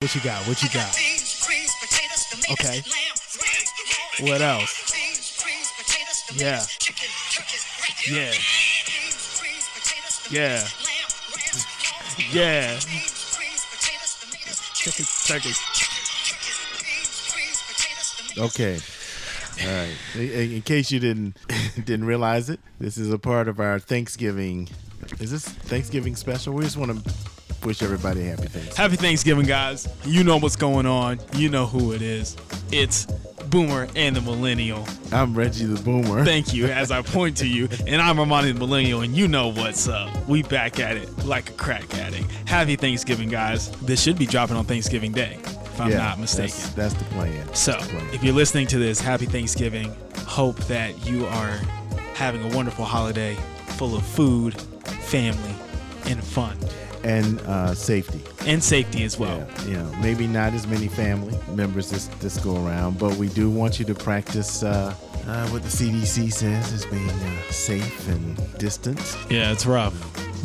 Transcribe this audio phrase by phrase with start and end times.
[0.00, 0.48] What you got?
[0.48, 0.96] What you got?
[2.52, 2.82] Okay.
[4.20, 4.94] What else?
[6.34, 6.64] Yeah.
[8.08, 8.32] Yeah.
[10.30, 10.66] Yeah.
[12.32, 12.78] Yeah.
[14.72, 15.52] Chicken, turkey.
[18.38, 18.78] Okay.
[19.60, 19.96] All right.
[20.14, 21.36] In, in case you didn't
[21.84, 24.70] didn't realize it, this is a part of our Thanksgiving.
[25.18, 26.54] Is this Thanksgiving special?
[26.54, 27.29] We just want to
[27.64, 28.76] wish everybody happy Thanksgiving.
[28.76, 29.88] Happy Thanksgiving, guys.
[30.04, 31.18] You know what's going on.
[31.34, 32.36] You know who it is.
[32.72, 33.06] It's
[33.50, 34.86] Boomer and the Millennial.
[35.12, 36.24] I'm Reggie the Boomer.
[36.24, 37.68] Thank you as I point to you.
[37.86, 40.28] And I'm Armani the Millennial, and you know what's up.
[40.28, 42.30] We back at it like a crack addict.
[42.46, 43.70] Happy Thanksgiving, guys.
[43.82, 46.54] This should be dropping on Thanksgiving Day, if I'm Yeah, not mistaken.
[46.56, 47.54] That's, that's the plan.
[47.54, 48.08] So, the plan.
[48.14, 49.94] if you're listening to this, happy Thanksgiving.
[50.26, 51.58] Hope that you are
[52.14, 53.34] having a wonderful holiday
[53.66, 54.54] full of food,
[54.84, 55.54] family,
[56.06, 56.56] and fun,
[57.04, 58.20] and uh, safety.
[58.46, 59.38] and safety as well.
[59.38, 63.28] Yeah, you know, maybe not as many family members this this go around, but we
[63.28, 64.94] do want you to practice uh,
[65.26, 68.98] uh, what the CDC says as being uh, safe and distant.
[69.28, 69.94] Yeah, it's rough.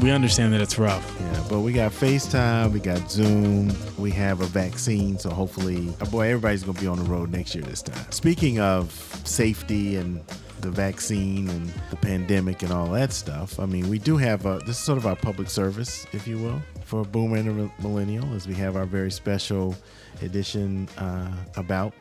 [0.01, 1.15] We understand that it's rough.
[1.19, 6.05] Yeah, but we got FaceTime, we got Zoom, we have a vaccine, so hopefully, uh,
[6.05, 8.11] boy, everybody's gonna be on the road next year this time.
[8.11, 8.91] Speaking of
[9.23, 10.21] safety and
[10.65, 14.57] the vaccine and the pandemic and all that stuff, I mean, we do have a
[14.65, 18.33] this is sort of our public service, if you will, for Boomer and the Millennial,
[18.33, 19.75] as we have our very special
[20.21, 21.93] edition uh, about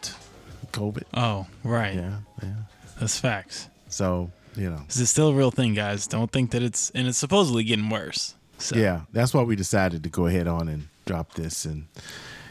[0.73, 1.05] COVID.
[1.13, 1.95] Oh, right.
[1.95, 2.55] Yeah, yeah.
[2.99, 3.69] That's facts.
[3.89, 6.07] So you know, This is still a real thing, guys.
[6.07, 8.35] Don't think that it's and it's supposedly getting worse.
[8.59, 11.85] So Yeah, that's why we decided to go ahead on and drop this, and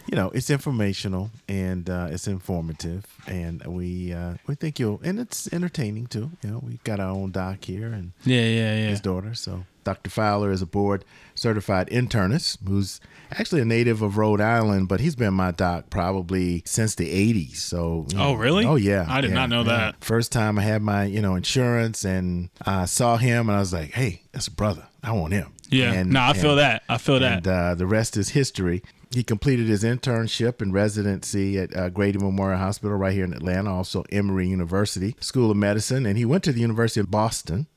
[0.08, 5.20] you know, it's informational and uh, it's informative, and we uh, we think you'll, and
[5.20, 6.32] it's entertaining too.
[6.44, 8.88] You know, we've got our own doc here and yeah, yeah, yeah.
[8.90, 9.34] his daughter.
[9.34, 10.10] So Dr.
[10.10, 11.04] Fowler is a board
[11.36, 13.00] certified internist who's
[13.32, 17.58] actually a native of Rhode Island, but he's been my doc probably since the 80s.
[17.58, 18.66] So Oh, know, really?
[18.66, 19.06] Oh yeah.
[19.10, 19.78] I did yeah, not know yeah.
[19.78, 20.04] that.
[20.04, 23.74] First time I had my, you know, insurance and I saw him and I was
[23.74, 24.88] like, "Hey, that's a brother.
[25.04, 25.92] I want him." Yeah.
[25.92, 26.84] And, no, I feel that.
[26.88, 27.38] I feel that.
[27.38, 28.84] and uh, the rest is history.
[29.14, 33.72] He completed his internship and residency at uh, Grady Memorial Hospital right here in Atlanta,
[33.74, 37.68] also Emory University School of Medicine, and he went to the University of Boston.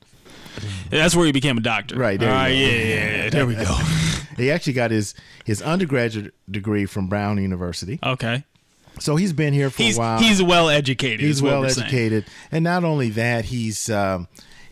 [0.89, 1.95] That's where he became a doctor.
[1.95, 2.55] Right, there you All right, go.
[2.55, 3.29] yeah, yeah, yeah.
[3.29, 3.77] There we go.
[4.37, 5.15] He actually got his
[5.45, 8.43] his undergraduate degree from Brown University, Okay.
[8.99, 10.19] so he's been here for He's a while.
[10.19, 11.21] he's well educated.
[11.21, 11.85] he's well saying.
[11.87, 14.27] educated, and not only that, he's um,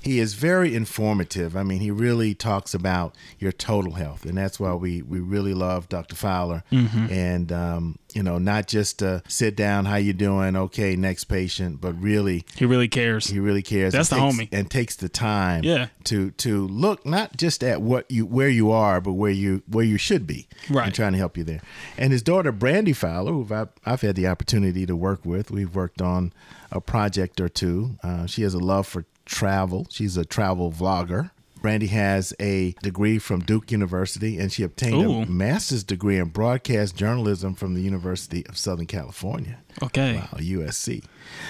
[0.06, 1.58] he is very informative.
[1.58, 5.56] I mean, he really talks about your total health, and that's why we we really
[5.56, 6.16] love Dr.
[6.16, 6.64] Fowler.
[6.72, 7.12] Mm-hmm.
[7.12, 10.56] And um, you know, not just uh, sit down, how you doing?
[10.56, 12.46] Okay, next patient, but really.
[12.56, 13.28] He really cares.
[13.28, 13.94] He really cares.
[13.94, 14.58] That's and the takes, homie.
[14.58, 15.64] and takes the time.
[15.64, 15.88] Yeah.
[16.06, 19.86] To to look not just at what you where you are, but where you where
[19.86, 20.48] you should be.
[20.70, 20.86] Right.
[20.86, 21.62] And trying to help you there.
[21.98, 25.74] And his daughter Brandy Fowler, who I've, I've had the opportunity to work with, we've
[25.74, 26.32] worked on
[26.72, 27.98] a project or two.
[28.04, 29.88] Uh, she has a love for travel.
[29.90, 31.32] She's a travel vlogger.
[31.62, 35.22] Brandy has a degree from Duke University, and she obtained Ooh.
[35.22, 39.58] a master's degree in broadcast journalism from the University of Southern California.
[39.82, 40.18] Okay.
[40.18, 41.04] Wow, USC.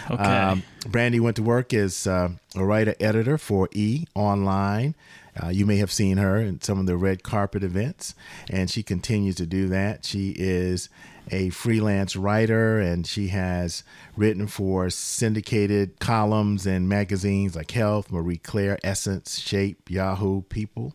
[0.09, 0.23] Okay.
[0.23, 4.95] Um, Brandy went to work as uh, a writer editor for E Online.
[5.41, 8.15] Uh, you may have seen her in some of the red carpet events,
[8.49, 10.05] and she continues to do that.
[10.05, 10.87] She is
[11.31, 13.83] a freelance writer, and she has
[14.15, 20.93] written for syndicated columns and magazines like Health, Marie Claire, Essence, Shape, Yahoo, People,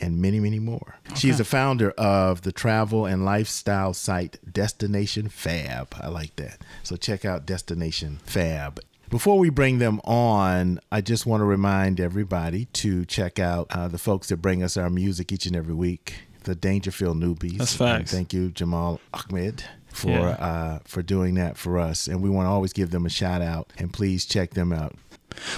[0.00, 0.96] and many, many more.
[1.14, 5.94] She's the founder of the travel and lifestyle site Destination Fab.
[6.00, 6.58] I like that.
[6.82, 8.80] So check out Destination Fab.
[9.10, 13.88] Before we bring them on, I just want to remind everybody to check out uh,
[13.88, 16.14] the folks that bring us our music each and every week,
[16.44, 17.56] the Dangerfield Newbies.
[17.58, 20.28] That's And thank you, Jamal Ahmed, for Yeah.
[20.28, 22.06] uh, for doing that for us.
[22.06, 23.72] And we want to always give them a shout out.
[23.78, 24.94] And please check them out.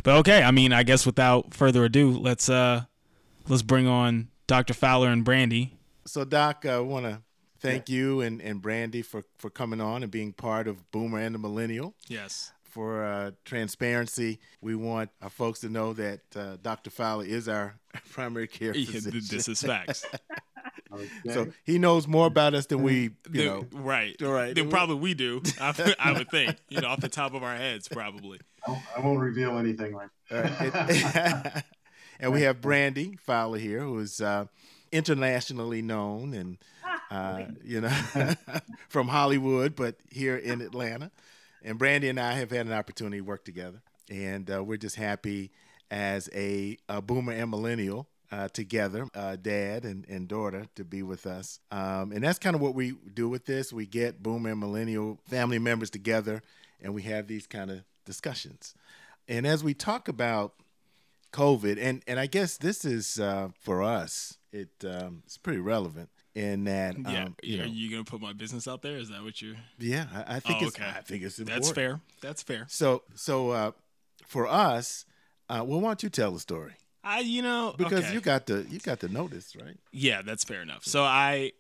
[0.04, 2.82] But okay, I mean, I guess without further ado, let's uh
[3.48, 4.74] let's bring on Dr.
[4.74, 5.74] Fowler and Brandy.
[6.06, 7.22] So, Doc, I want to
[7.60, 11.34] thank you and, and Brandy for, for coming on and being part of Boomer and
[11.34, 11.94] the Millennial.
[12.08, 12.52] Yes.
[12.64, 16.90] For uh, transparency, we want our folks to know that uh, Dr.
[16.90, 17.74] Fowler is our
[18.10, 19.22] primary care physician.
[19.28, 20.04] this is facts.
[21.32, 23.66] so he knows more about us than we, you know.
[23.72, 24.14] right.
[24.20, 24.54] right.
[24.54, 25.42] Then probably we do.
[25.60, 26.56] I, I would think.
[26.68, 28.38] You know, off the top of our heads, probably.
[28.66, 30.10] I I won't reveal anything right.
[32.20, 34.44] And we have Brandy Fowler here, who is uh,
[34.92, 36.58] internationally known and,
[37.10, 37.88] uh, you know,
[38.88, 41.10] from Hollywood, but here in Atlanta.
[41.62, 43.80] And Brandy and I have had an opportunity to work together.
[44.10, 45.50] And uh, we're just happy
[45.90, 51.02] as a, a boomer and millennial uh, together, uh, dad and, and daughter, to be
[51.02, 51.58] with us.
[51.72, 53.72] Um, and that's kind of what we do with this.
[53.72, 56.42] We get boomer and millennial family members together
[56.82, 58.74] and we have these kind of discussions.
[59.28, 60.54] And as we talk about
[61.32, 66.08] COVID, and, and I guess this is uh, for us, it um, it's pretty relevant
[66.34, 66.96] in that.
[66.98, 68.96] Yeah, um, you are know, you gonna put my business out there?
[68.96, 69.56] Is that what you're?
[69.78, 70.88] yeah, I, I think Oh, it's okay.
[70.88, 71.64] I think it's important.
[71.64, 72.00] That's fair.
[72.20, 72.66] That's fair.
[72.68, 73.70] So so uh,
[74.26, 75.04] for us,
[75.48, 76.72] uh, well, why don't you tell the story?
[77.02, 78.12] I, you know, Because okay.
[78.12, 79.78] you got the you got the notice, right?
[79.92, 80.84] Yeah, that's fair enough.
[80.84, 81.52] So I,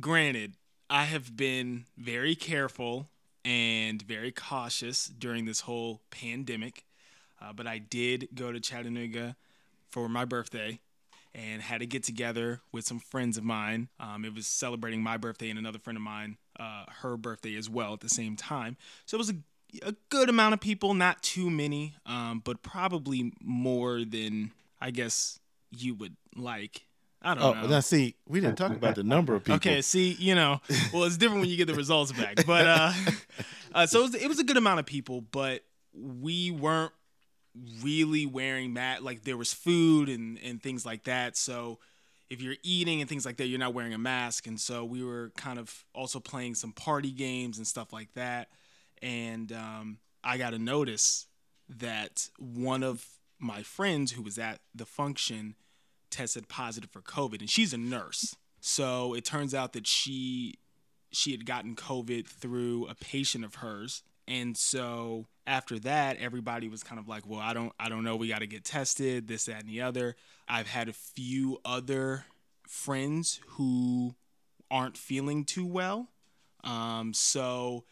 [0.00, 0.52] granted,
[0.90, 3.08] I have been very careful
[3.44, 6.84] and very cautious during this whole pandemic,
[7.42, 9.36] uh, but I did go to Chattanooga
[9.90, 10.80] for my birthday
[11.34, 13.88] and had to get together with some friends of mine.
[13.98, 17.70] Um, it was celebrating my birthday and another friend of mine, uh, her birthday as
[17.70, 18.76] well at the same time.
[19.06, 19.36] So it was a,
[19.82, 25.40] a good amount of people, not too many, um, but probably more than I guess
[25.70, 26.86] you would like.
[27.22, 27.66] I don't Oh, know.
[27.68, 29.56] now see, we didn't talk about the number of people.
[29.56, 30.60] Okay, see, you know,
[30.92, 32.44] well, it's different when you get the results back.
[32.46, 32.92] But uh,
[33.74, 35.62] uh so it was, it was a good amount of people, but
[35.94, 36.92] we weren't
[37.82, 39.02] really wearing mat.
[39.02, 41.36] Like there was food and and things like that.
[41.36, 41.78] So
[42.30, 44.46] if you're eating and things like that, you're not wearing a mask.
[44.46, 48.48] And so we were kind of also playing some party games and stuff like that.
[49.02, 51.26] And um, I got a notice
[51.68, 53.06] that one of
[53.38, 55.56] my friends who was at the function
[56.10, 58.36] tested positive for COVID, and she's a nurse.
[58.60, 60.54] So it turns out that she
[61.10, 66.82] she had gotten COVID through a patient of hers, and so after that, everybody was
[66.82, 68.16] kind of like, "Well, I don't I don't know.
[68.16, 69.28] We got to get tested.
[69.28, 70.16] This, that, and the other."
[70.48, 72.26] I've had a few other
[72.68, 74.14] friends who
[74.70, 76.08] aren't feeling too well,
[76.64, 77.84] um, so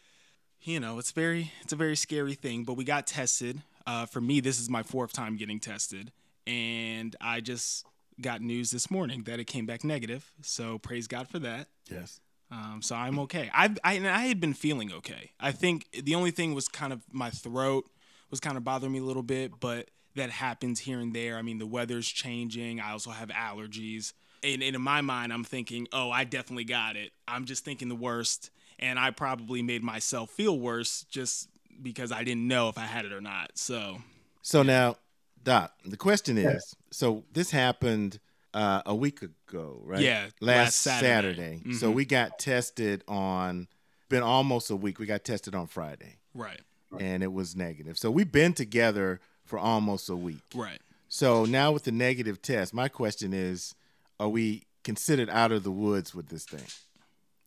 [0.61, 2.63] you know it's very it's a very scary thing.
[2.63, 3.61] But we got tested.
[3.87, 6.11] Uh, for me, this is my fourth time getting tested,
[6.45, 7.85] and I just
[8.21, 10.31] got news this morning that it came back negative.
[10.41, 11.67] So praise God for that.
[11.89, 12.19] Yes.
[12.51, 13.49] Um, so I'm okay.
[13.53, 15.31] I've, I and I had been feeling okay.
[15.39, 17.89] I think the only thing was kind of my throat
[18.29, 21.37] was kind of bothering me a little bit, but that happens here and there.
[21.37, 22.79] I mean, the weather's changing.
[22.81, 24.13] I also have allergies.
[24.43, 27.11] And, and in my mind, I'm thinking, oh, I definitely got it.
[27.27, 28.49] I'm just thinking the worst,
[28.79, 31.47] and I probably made myself feel worse just
[31.81, 33.51] because I didn't know if I had it or not.
[33.55, 33.99] So
[34.41, 34.97] So now,
[35.43, 38.19] Doc, the question is: so this happened
[38.53, 40.01] uh, a week ago, right?
[40.01, 41.57] Yeah, last, last Saturday.
[41.57, 41.73] Saturday.
[41.73, 41.95] So Mhm.
[41.95, 43.67] we got tested on.
[44.09, 44.99] Been almost a week.
[44.99, 46.59] We got tested on Friday, right,
[46.99, 47.97] and it was negative.
[47.97, 50.43] So we've been together for almost a week.
[50.53, 50.81] right.
[51.07, 53.73] So now with the negative test, my question is:
[54.19, 56.65] Are we considered out of the woods with this thing?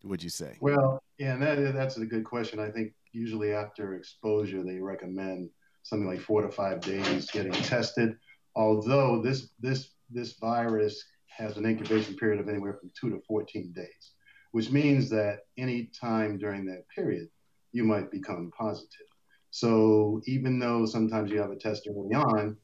[0.05, 0.56] Would you say?
[0.61, 2.59] Well, yeah, and that is, that's a good question.
[2.61, 5.51] I think usually after exposure, they recommend
[5.83, 8.17] something like four to five days getting tested.
[8.56, 13.73] Although this this this virus has an incubation period of anywhere from two to 14
[13.73, 14.12] days,
[14.53, 17.29] which means that any time during that period,
[17.73, 19.06] you might become positive.
[19.51, 22.56] So even though sometimes you have a test early on,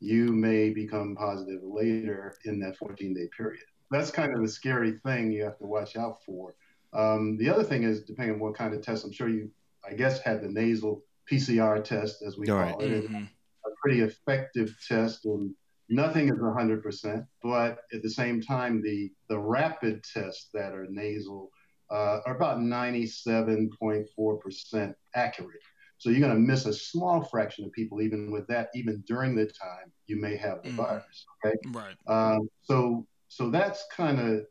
[0.00, 3.64] you may become positive later in that 14 day period.
[3.90, 6.54] That's kind of the scary thing you have to watch out for.
[6.92, 9.50] Um, the other thing is, depending on what kind of test, I'm sure you,
[9.88, 12.80] I guess, had the nasal PCR test, as we All call right.
[12.80, 12.90] it.
[12.92, 13.28] It's Mhm.
[13.66, 15.54] a pretty effective test, and
[15.88, 17.26] nothing is 100%.
[17.42, 21.50] But at the same time, the the rapid tests that are nasal
[21.90, 25.60] uh, are about 97.4% accurate.
[25.98, 29.34] So you're going to miss a small fraction of people, even with that, even during
[29.34, 30.76] the time you may have the Mhm.
[30.76, 31.26] virus.
[31.44, 31.56] Okay.
[31.72, 31.96] Right.
[32.06, 34.46] Um, so so that's kind of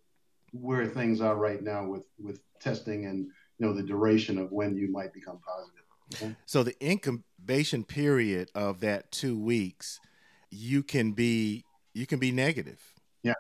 [0.51, 4.75] where things are right now with with testing and you know the duration of when
[4.75, 5.83] you might become positive.
[6.45, 9.99] So the incubation period of that two weeks,
[10.51, 11.63] you can be
[11.93, 12.79] you can be negative.
[13.23, 13.33] Yeah,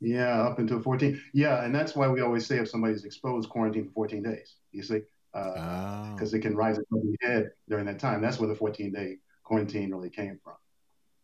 [0.00, 1.20] Yeah, up until 14.
[1.32, 4.54] Yeah, and that's why we always say if somebody's exposed, quarantine for 14 days.
[4.72, 5.02] You see,
[5.32, 8.20] because Oh, it can rise above your head during that time.
[8.22, 10.54] That's where the 14 day quarantine really came from.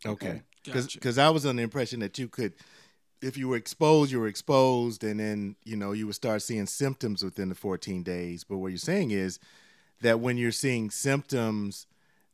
[0.05, 0.43] okay.
[0.67, 0.99] Gotcha.
[0.99, 2.53] Because I was under the impression that you could,
[3.23, 6.67] if you were exposed, you were exposed, and then you know you would start seeing
[6.67, 8.45] symptoms within the 14 days.
[8.45, 9.39] But what you're saying is
[10.03, 11.87] that when you're seeing symptoms,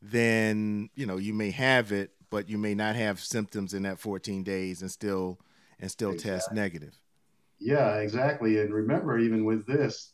[0.03, 3.99] then you know you may have it, but you may not have symptoms in that
[3.99, 5.39] 14 days and still
[5.79, 6.99] and still test negative.
[7.59, 8.61] Yeah, exactly.
[8.61, 10.13] And remember, even with this,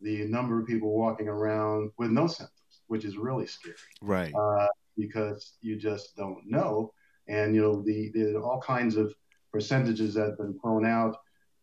[0.00, 3.76] the number of people walking around with no symptoms, which is really scary.
[4.02, 4.34] Right.
[4.34, 6.92] uh, because you just don't know.
[7.28, 9.14] And you know, the are all kinds of
[9.52, 11.16] percentages that have been thrown out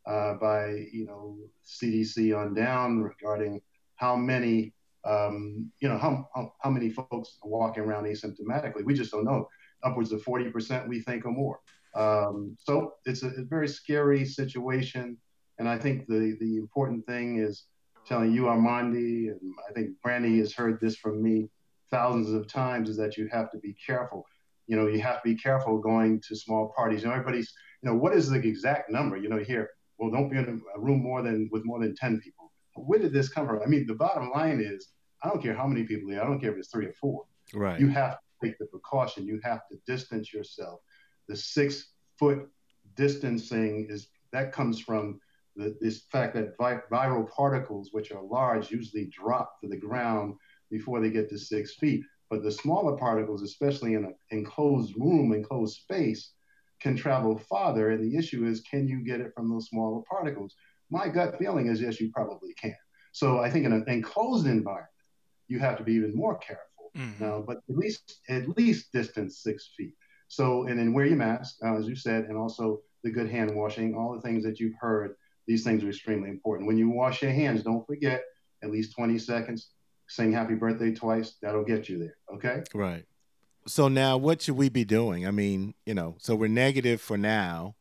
[0.08, 3.62] uh, by you know CDC on down regarding
[3.96, 4.74] how many
[5.06, 8.84] um, you know how, how how many folks are walking around asymptomatically.
[8.84, 9.48] We just don't know.
[9.84, 11.60] Upwards of forty percent, we think, or more.
[11.96, 15.18] Um, so it's a, a, very scary situation.
[15.60, 17.66] And I think the, the important thing is
[18.06, 21.50] telling you, Armandi, and I think Brandy has heard this from me
[21.90, 24.26] thousands of times, is that you have to be careful.
[24.68, 27.02] You know, you have to be careful going to small parties.
[27.02, 29.18] You know, everybody's, you know, what is the exact number?
[29.18, 32.22] You know, here, well, don't be in a room more than with more than 10
[32.22, 32.52] people.
[32.76, 33.62] Where did this come from?
[33.62, 34.88] I mean, the bottom line is,
[35.24, 36.24] I don't care how many people there.
[36.24, 37.26] I don't care if it's three or four.
[37.54, 37.80] Right.
[37.80, 39.26] You have take the precaution.
[39.26, 40.80] You have to distance yourself.
[41.28, 42.48] The six foot
[42.96, 45.20] distancing is that comes from
[45.56, 50.36] the, this fact that vi- viral particles, which are large, usually drop to the ground
[50.70, 52.02] before they get to six feet.
[52.30, 56.32] But the smaller particles, especially in an enclosed room, enclosed space,
[56.80, 57.92] can travel farther.
[57.92, 60.56] And the issue is, can you get it from those smaller particles?
[60.90, 62.76] My gut feeling is yes, you probably can.
[63.12, 64.88] So I think in an enclosed environment,
[65.48, 67.24] you have to be even more careful mm-hmm.
[67.24, 69.94] now, but at least at least distance six feet.
[70.28, 73.56] So and then wear your mask, uh, as you said, and also the good hand
[73.56, 75.16] washing, all the things that you've heard.
[75.48, 76.68] These things are extremely important.
[76.68, 78.24] When you wash your hands, don't forget
[78.64, 79.72] at least 20 seconds.
[80.08, 81.36] Sing happy birthday twice.
[81.42, 82.18] That'll get you there.
[82.36, 82.64] Okay.
[82.74, 83.06] Right.
[83.68, 85.28] So now, what should we be doing?
[85.28, 87.76] I mean, you know, so we're negative for now.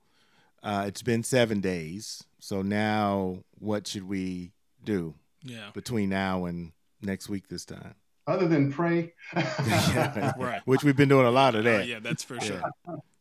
[0.63, 2.25] Uh, it's been seven days.
[2.39, 4.53] So now, what should we
[4.85, 5.15] do?
[5.43, 5.71] Yeah.
[5.75, 7.95] Between now and next week, this time
[8.31, 9.13] other than pray.
[9.35, 10.63] yeah, right.
[10.65, 11.81] Which we've been doing a lot of that.
[11.81, 12.63] Uh, yeah, that's for sure.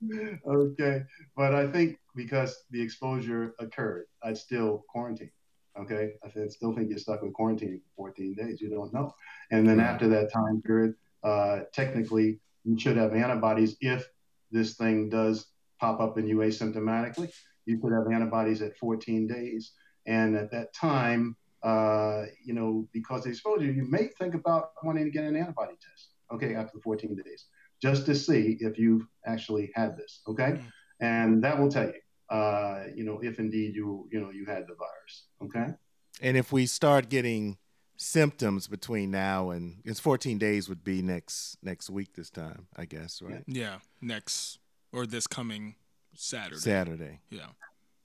[0.47, 1.03] okay.
[1.35, 5.31] But I think because the exposure occurred, I'd still quarantine.
[5.77, 6.13] Okay.
[6.23, 8.61] I still think you're stuck with quarantine for 14 days.
[8.61, 9.13] You don't know.
[9.51, 9.87] And then right.
[9.87, 14.07] after that time period, uh, technically, you should have antibodies if
[14.51, 15.47] this thing does
[15.79, 17.31] pop up in you asymptomatically.
[17.65, 19.71] You could have antibodies at 14 days.
[20.05, 25.05] And at that time, uh, you know, because of exposure, you may think about wanting
[25.05, 27.45] to get an antibody test, okay, after the 14 days,
[27.81, 30.51] just to see if you've actually had this, okay?
[30.51, 30.67] Mm-hmm.
[31.01, 34.67] And that will tell you, uh, you know, if indeed you, you know, you had
[34.67, 35.73] the virus, okay?
[36.21, 37.57] And if we start getting
[37.97, 42.85] symptoms between now and it's 14 days would be next next week this time, I
[42.85, 43.43] guess, right?
[43.45, 44.59] Yeah, next
[44.91, 45.75] or this coming
[46.15, 46.59] Saturday.
[46.59, 47.19] Saturday.
[47.29, 47.47] Yeah.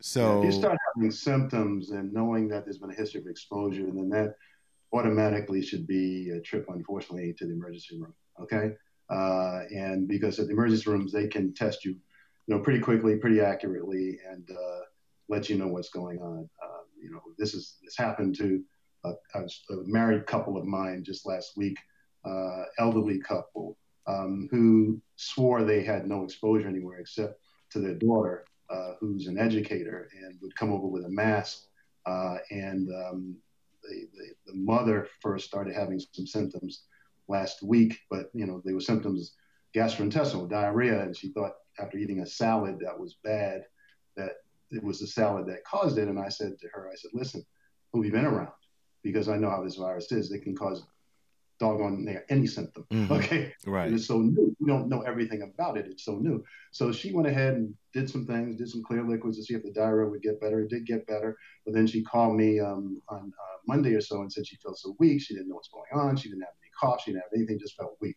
[0.06, 3.86] So if you start having symptoms and knowing that there's been a history of exposure,
[3.86, 4.34] and then that
[4.92, 8.12] automatically should be a trip, unfortunately, to the emergency room.
[8.38, 8.72] Okay,
[9.08, 13.16] uh, and because at the emergency rooms they can test you, you know, pretty quickly,
[13.16, 14.80] pretty accurately, and uh,
[15.30, 16.50] let you know what's going on.
[16.62, 18.62] Uh, you know, this is this happened to
[19.04, 19.46] a, a,
[19.86, 21.78] married couple of mine just last week,
[22.26, 28.44] uh, elderly couple um, who swore they had no exposure anywhere except to their daughter
[28.70, 31.64] uh, who's an educator and would come over with a mask.
[32.06, 33.36] Uh, and um,
[33.82, 36.84] the, the, the, mother first started having some symptoms
[37.28, 39.34] last week, but you know, they were symptoms
[39.74, 43.64] gastrointestinal diarrhea, and she thought after eating a salad that was bad
[44.16, 44.32] that
[44.70, 46.08] it was the salad that caused it.
[46.08, 47.44] And I said to her, I said, listen,
[47.92, 48.52] who have been around?
[49.02, 50.30] Because I know how this virus is.
[50.30, 50.84] It can cause
[51.58, 52.84] doggone near any symptom.
[52.90, 53.12] Mm-hmm.
[53.12, 53.54] Okay.
[53.66, 53.92] Right.
[53.92, 54.54] it's so new.
[54.60, 55.86] We don't know everything about it.
[55.86, 56.44] It's so new.
[56.72, 59.62] So she went ahead and did some things, did some clear liquids to see if
[59.62, 60.60] the diarrhea would get better.
[60.60, 61.36] It did get better.
[61.64, 64.78] But then she called me um, on uh, Monday or so and said she felt
[64.78, 65.20] so weak.
[65.20, 66.16] She didn't know what's going on.
[66.16, 67.02] She didn't have any cough.
[67.02, 68.16] She didn't have anything, just felt weak.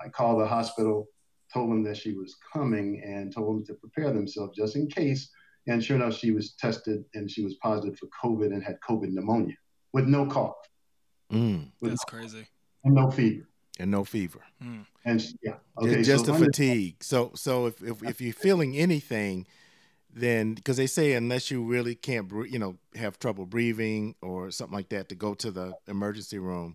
[0.00, 1.08] I called the hospital,
[1.52, 5.30] told them that she was coming, and told them to prepare themselves just in case.
[5.68, 9.10] And sure enough, she was tested and she was positive for COVID and had COVID
[9.12, 9.56] pneumonia
[9.92, 10.54] with no cough.
[11.32, 11.72] Mm.
[11.80, 12.46] That's no crazy
[12.86, 13.46] and no fever.
[13.78, 14.40] And no fever.
[14.64, 14.86] Mm.
[15.04, 16.02] And yeah, okay.
[16.02, 17.04] Just so a fatigue.
[17.04, 19.46] So so if, if if you're feeling anything,
[20.10, 24.74] then because they say unless you really can't you know have trouble breathing or something
[24.74, 26.74] like that to go to the emergency room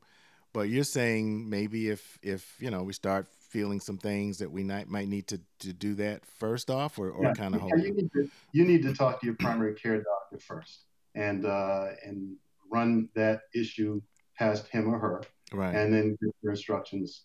[0.53, 4.63] but you're saying maybe if if you know we start feeling some things that we
[4.63, 7.83] might might need to, to do that first off or, or yeah, kind of yeah,
[7.83, 11.87] you, need to, you need to talk to your primary care doctor first and uh,
[12.05, 12.35] and
[12.71, 14.01] run that issue
[14.37, 15.75] past him or her right.
[15.75, 17.23] And then your instructions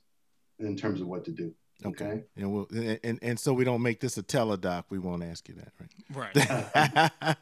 [0.58, 1.54] in terms of what to do
[1.84, 2.22] okay, okay.
[2.36, 5.54] and we'll and, and so we don't make this a teledoc we won't ask you
[5.54, 5.72] that
[6.14, 6.36] right?
[6.74, 7.36] Right.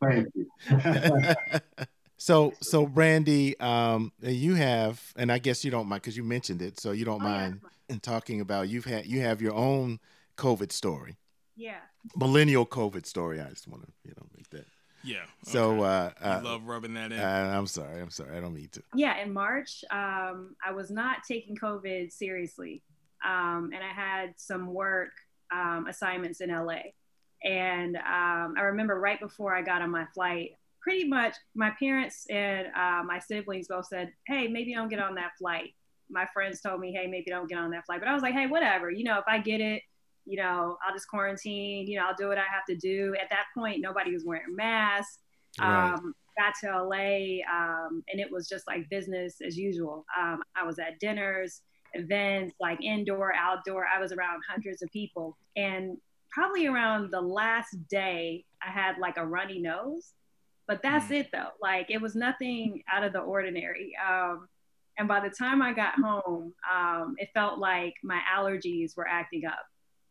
[0.02, 1.34] Thank you.
[2.18, 6.62] So so brandy um you have and i guess you don't mind because you mentioned
[6.62, 7.94] it so you don't oh, mind yeah.
[7.94, 9.98] in talking about you've had you have your own
[10.36, 11.16] covid story.
[11.56, 11.80] Yeah.
[12.14, 14.66] Millennial covid story i just want to you know make that
[15.04, 15.24] yeah.
[15.44, 15.84] So okay.
[15.84, 17.18] uh, I uh, love rubbing that in.
[17.18, 18.00] Uh, I'm sorry.
[18.00, 18.36] I'm sorry.
[18.36, 18.82] I don't mean to.
[18.94, 19.18] Yeah.
[19.22, 22.82] In March, um, I was not taking COVID seriously,
[23.24, 25.10] um, and I had some work
[25.52, 26.80] um, assignments in LA.
[27.44, 32.26] And um, I remember right before I got on my flight, pretty much my parents
[32.30, 35.74] and uh, my siblings both said, "Hey, maybe don't get on that flight."
[36.10, 38.34] My friends told me, "Hey, maybe don't get on that flight," but I was like,
[38.34, 38.90] "Hey, whatever.
[38.90, 39.82] You know, if I get it,
[40.24, 43.14] you know, I'll just quarantine, you know, I'll do what I have to do.
[43.20, 45.18] At that point, nobody was wearing masks.
[45.60, 45.92] Right.
[45.92, 50.06] Um, got to LA um, and it was just like business as usual.
[50.18, 51.60] Um, I was at dinners,
[51.94, 53.86] events, like indoor, outdoor.
[53.94, 55.36] I was around hundreds of people.
[55.56, 55.98] And
[56.30, 60.12] probably around the last day, I had like a runny nose.
[60.66, 61.20] But that's mm.
[61.20, 61.50] it though.
[61.60, 63.92] Like it was nothing out of the ordinary.
[64.08, 64.48] Um,
[64.98, 69.44] and by the time I got home, um, it felt like my allergies were acting
[69.46, 69.64] up.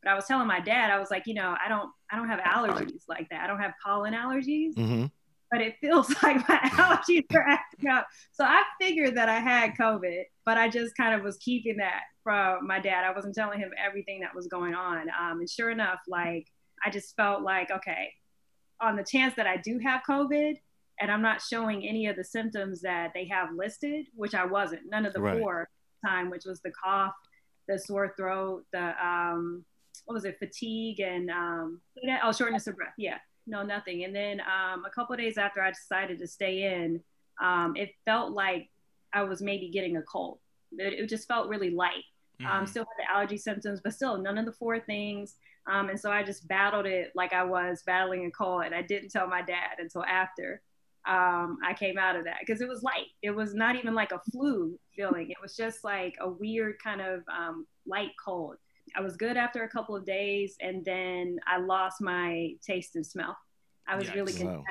[0.04, 2.28] But I was telling my dad, I was like, you know, I don't, I don't
[2.28, 3.44] have allergies like that.
[3.44, 4.76] I don't have pollen allergies.
[4.76, 5.06] Mm-hmm.
[5.52, 8.08] But it feels like my allergies are acting up.
[8.32, 12.02] So I figured that I had COVID, but I just kind of was keeping that
[12.24, 13.04] from my dad.
[13.04, 15.08] I wasn't telling him everything that was going on.
[15.10, 16.48] Um, and sure enough, like
[16.86, 18.10] I just felt like, okay,
[18.82, 20.56] on the chance that I do have COVID,
[21.00, 24.84] and I'm not showing any of the symptoms that they have listed, which I wasn't.
[24.90, 25.40] None of the right.
[25.40, 25.70] four
[26.06, 27.14] time, which was the cough,
[27.68, 29.66] the sore throat, the um,
[30.06, 31.82] what was it, fatigue, and um,
[32.24, 32.94] oh, shortness of breath.
[32.98, 33.18] Yeah,
[33.48, 34.04] no, nothing.
[34.04, 37.02] And then um, a couple days after I decided to stay in,
[37.42, 38.70] um, it felt like
[39.14, 40.40] I was maybe getting a cold.
[40.74, 42.04] It, it just felt really light.
[42.40, 42.66] Um, mm-hmm.
[42.66, 45.36] Still had the allergy symptoms, but still none of the four things.
[45.68, 48.64] Um, and so I just battled it like I was battling a cold.
[48.66, 50.62] And I didn't tell my dad until after
[51.08, 53.08] um, I came out of that because it was light.
[53.22, 55.30] It was not even like a flu feeling.
[55.30, 58.58] It was just like a weird kind of um, light cold.
[58.96, 63.06] I was good after a couple of days, and then I lost my taste and
[63.06, 63.38] smell.
[63.88, 64.64] I was really wow.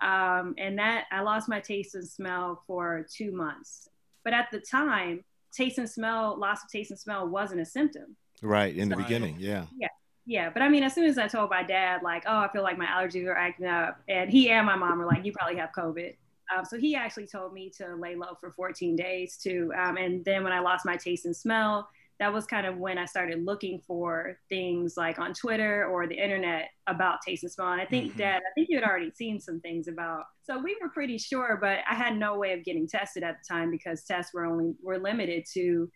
[0.00, 3.88] Um, and that I lost my taste and smell for two months.
[4.24, 8.16] But at the time, taste and smell, loss of taste and smell wasn't a symptom.
[8.42, 9.66] Right in so, the beginning, yeah.
[9.76, 9.88] Yeah,
[10.24, 12.62] yeah, but I mean, as soon as I told my dad, like, oh, I feel
[12.62, 15.56] like my allergies are acting up, and he and my mom were like, you probably
[15.56, 16.14] have COVID.
[16.56, 19.72] Um, so he actually told me to lay low for 14 days too.
[19.78, 21.88] Um, and then when I lost my taste and smell,
[22.18, 26.16] that was kind of when I started looking for things like on Twitter or the
[26.16, 27.72] internet about taste and smell.
[27.72, 28.18] And I think, mm-hmm.
[28.18, 30.24] Dad, I think you had already seen some things about.
[30.42, 33.54] So we were pretty sure, but I had no way of getting tested at the
[33.54, 35.88] time because tests were only were limited to,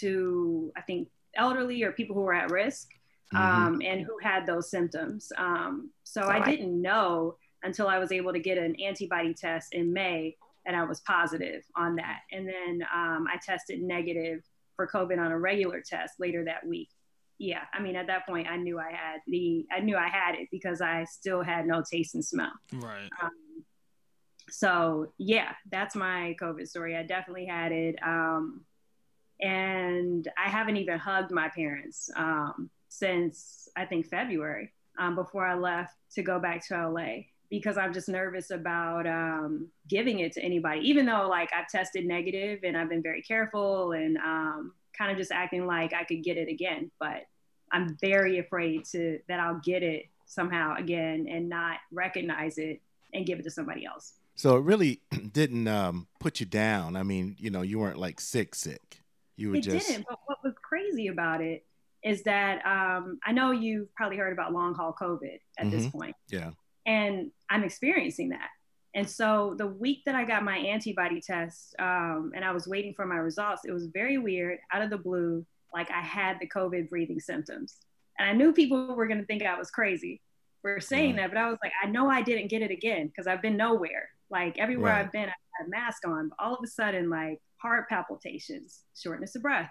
[0.00, 2.88] to I think elderly or people who were at risk
[3.32, 3.66] mm-hmm.
[3.66, 5.30] um, and who had those symptoms.
[5.38, 9.92] Um, so I didn't know until I was able to get an antibody test in
[9.92, 12.20] May, and I was positive on that.
[12.32, 14.42] And then um, I tested negative
[14.76, 16.88] for COVID on a regular test later that week.
[17.38, 20.36] Yeah, I mean, at that point, I knew I had the, I knew I had
[20.36, 22.52] it because I still had no taste and smell.
[22.72, 23.10] Right.
[23.20, 23.64] Um,
[24.50, 26.96] so yeah, that's my COVID story.
[26.96, 27.96] I definitely had it.
[28.06, 28.64] Um,
[29.40, 32.08] and I haven't even hugged my parents.
[32.16, 37.76] Um, since I think February um, before I left to go back to LA because
[37.76, 42.60] I'm just nervous about um, giving it to anybody, even though like I've tested negative
[42.64, 46.36] and I've been very careful and um, kind of just acting like I could get
[46.36, 46.90] it again.
[46.98, 47.26] But
[47.72, 52.80] I'm very afraid to that I'll get it somehow again and not recognize it
[53.12, 54.14] and give it to somebody else.
[54.34, 55.00] So it really
[55.32, 56.96] didn't um, put you down.
[56.96, 59.02] I mean, you know, you weren't like sick, sick.
[59.36, 59.88] You were it just.
[59.88, 60.06] didn't.
[60.08, 61.64] But what was crazy about it
[62.02, 65.70] is that um, I know you've probably heard about long haul COVID at mm-hmm.
[65.70, 66.14] this point.
[66.28, 66.50] Yeah.
[66.86, 68.48] And I'm experiencing that.
[68.94, 72.94] And so the week that I got my antibody test um, and I was waiting
[72.94, 76.48] for my results, it was very weird, out of the blue, like I had the
[76.48, 77.78] COVID breathing symptoms.
[78.18, 80.20] And I knew people were going to think I was crazy
[80.62, 81.22] for saying right.
[81.22, 83.56] that, but I was like, I know I didn't get it again because I've been
[83.56, 84.08] nowhere.
[84.30, 85.00] Like everywhere right.
[85.04, 86.28] I've been, I had a mask on.
[86.28, 89.70] But all of a sudden, like heart palpitations, shortness of breath,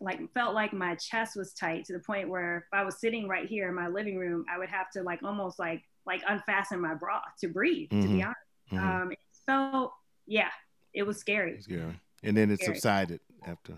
[0.00, 3.28] like felt like my chest was tight to the point where if I was sitting
[3.28, 6.80] right here in my living room, I would have to like almost like like unfasten
[6.80, 7.90] my bra to breathe.
[7.90, 8.02] Mm-hmm.
[8.02, 8.22] To be mm-hmm.
[8.22, 8.38] honest,
[8.72, 9.02] mm-hmm.
[9.02, 9.92] um, it felt
[10.26, 10.50] yeah,
[10.92, 11.60] it was scary.
[11.60, 12.00] Scary.
[12.22, 12.76] And then it scary.
[12.76, 13.74] subsided after.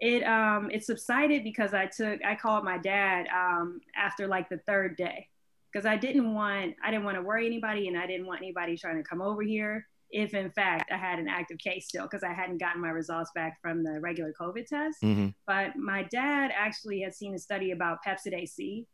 [0.00, 4.58] It um it subsided because I took I called my dad um after like the
[4.66, 5.28] third day
[5.70, 8.76] because I didn't want I didn't want to worry anybody and I didn't want anybody
[8.76, 12.22] trying to come over here if in fact I had an active case still because
[12.22, 14.98] I hadn't gotten my results back from the regular COVID test.
[15.02, 15.28] Mm-hmm.
[15.46, 18.86] But my dad actually had seen a study about Pepcid AC.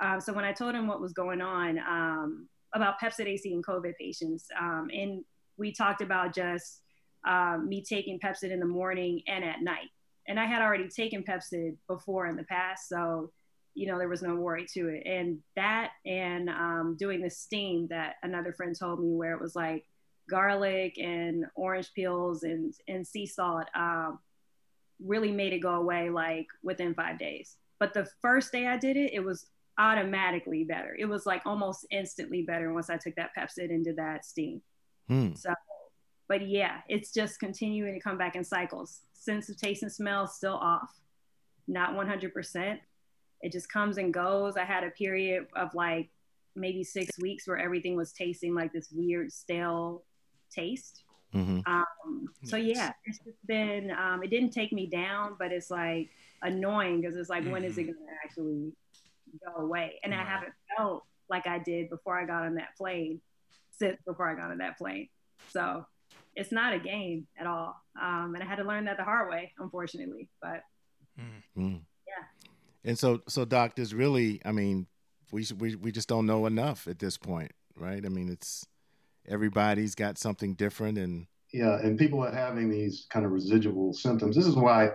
[0.00, 3.62] Um, so when I told him what was going on um, about Pepcid AC in
[3.62, 5.24] COVID patients, um, and
[5.56, 6.82] we talked about just
[7.26, 9.90] um, me taking Pepcid in the morning and at night.
[10.26, 13.30] And I had already taken Pepcid before in the past, so
[13.74, 15.06] you know there was no worry to it.
[15.06, 19.54] And that and um, doing the steam that another friend told me, where it was
[19.54, 19.84] like
[20.28, 24.18] garlic and orange peels and, and sea salt um,
[25.02, 27.56] really made it go away like within five days.
[27.78, 29.46] But the first day I did it, it was
[29.78, 30.96] automatically better.
[30.98, 34.62] It was like almost instantly better once I took that Pepcid and did that steam.
[35.08, 35.34] Hmm.
[35.34, 35.52] So,
[36.28, 39.00] but yeah, it's just continuing to come back in cycles.
[39.12, 40.90] Sense of taste and smell still off,
[41.66, 42.78] not 100%.
[43.42, 44.56] it just comes and goes.
[44.56, 46.08] I had a period of like
[46.56, 50.04] maybe six weeks where everything was tasting like this weird stale
[50.54, 51.02] taste.
[51.34, 51.60] Mm-hmm.
[51.66, 53.90] Um, so yeah, it's just been.
[53.90, 56.10] Um, it didn't take me down, but it's like
[56.42, 57.52] annoying because it's like, mm-hmm.
[57.52, 57.92] when is it mm-hmm.
[57.92, 58.72] going to actually
[59.44, 59.98] go away?
[60.04, 60.20] And right.
[60.20, 63.20] I haven't felt like I did before I got on that plane.
[63.76, 65.08] Since before I got on that plane,
[65.50, 65.84] so
[66.36, 67.74] it's not a game at all.
[68.00, 70.28] Um, and I had to learn that the hard way, unfortunately.
[70.40, 70.62] But
[71.20, 71.76] mm-hmm.
[72.06, 72.24] yeah.
[72.84, 74.86] And so, so doctors really, I mean,
[75.32, 78.04] we we we just don't know enough at this point, right?
[78.04, 78.66] I mean, it's
[79.28, 84.34] everybody's got something different, and yeah, and people are having these kind of residual symptoms.
[84.34, 84.90] This is why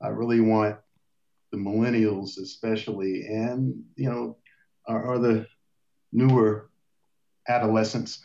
[0.00, 0.76] I really want
[1.50, 4.36] the millennials, especially, and you know,
[4.86, 5.46] are, are the
[6.12, 6.70] newer
[7.48, 8.24] adolescents,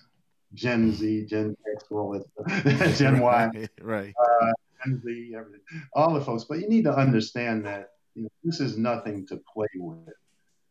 [0.54, 4.52] Gen Z, Gen X, that, Gen Y, right, uh,
[4.86, 5.62] Gen Z, everything,
[5.94, 6.46] all the folks.
[6.46, 10.14] But you need to understand that you know, this is nothing to play with.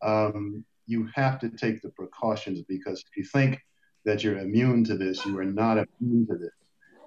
[0.01, 3.61] Um, you have to take the precautions because if you think
[4.05, 6.51] that you're immune to this, you are not immune to this.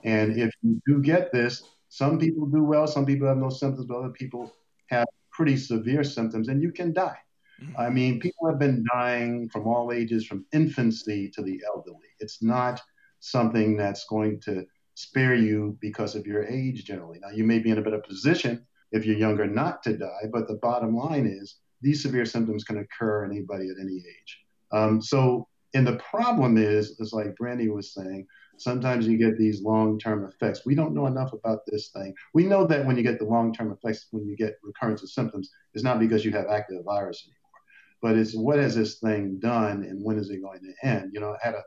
[0.04, 3.86] And if you do get this, some people do well, some people have no symptoms,
[3.86, 4.52] but other people
[4.88, 7.18] have pretty severe symptoms, and you can die.
[7.62, 7.80] Mm-hmm.
[7.80, 12.08] I mean, people have been dying from all ages, from infancy to the elderly.
[12.18, 12.80] It's not
[13.20, 17.18] something that's going to spare you because of your age generally.
[17.20, 20.48] Now, you may be in a better position if you're younger not to die, but
[20.48, 24.40] the bottom line is these severe symptoms can occur in anybody at any age.
[24.70, 28.26] Um, so, and the problem is, is like Brandy was saying,
[28.58, 30.66] sometimes you get these long-term effects.
[30.66, 32.14] We don't know enough about this thing.
[32.34, 35.50] We know that when you get the long-term effects, when you get recurrence of symptoms,
[35.74, 37.60] it's not because you have active virus anymore,
[38.02, 41.10] but it's what has this thing done and when is it going to end?
[41.14, 41.62] You know, I had a,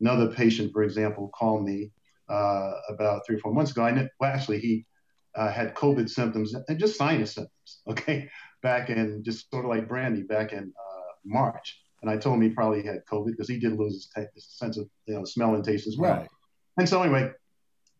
[0.00, 1.92] another patient, for example, call me
[2.28, 3.84] uh, about three or four months ago.
[3.84, 4.86] I well, actually, he
[5.34, 7.52] uh, had COVID symptoms and just sinus symptoms.
[7.88, 8.28] Okay,
[8.62, 11.79] back in just sort of like Brandy back in uh, March.
[12.02, 14.46] And I told him he probably had COVID because he did lose his, t- his,
[14.46, 16.18] sense of you know smell and taste as well.
[16.18, 16.28] Right.
[16.78, 17.30] And so anyway,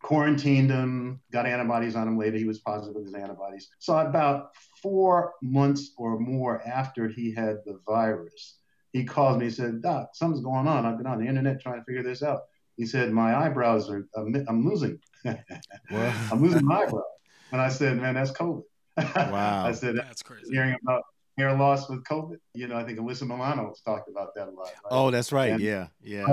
[0.02, 2.38] quarantined him, got antibodies on him later.
[2.38, 3.68] He was positive with his antibodies.
[3.78, 4.50] So about
[4.82, 8.58] four months or more after he had the virus,
[8.92, 9.46] he called me.
[9.46, 10.86] He said, "Doc, something's going on.
[10.86, 12.40] I've been on the internet trying to figure this out."
[12.76, 14.06] He said, "My eyebrows are.
[14.16, 14.98] I'm, I'm losing.
[15.24, 17.04] I'm losing my eyebrows."
[17.52, 18.62] And I said, "Man, that's COVID."
[19.16, 19.66] Wow.
[19.66, 20.52] I said, that's crazy.
[20.52, 21.02] Hearing about
[21.40, 24.66] hair loss with COVID, you know, I think Alyssa Milano talked about that a lot.
[24.66, 24.90] Right?
[24.90, 25.53] Oh, that's right.
[25.53, 25.88] And, yeah.
[26.03, 26.26] Yeah.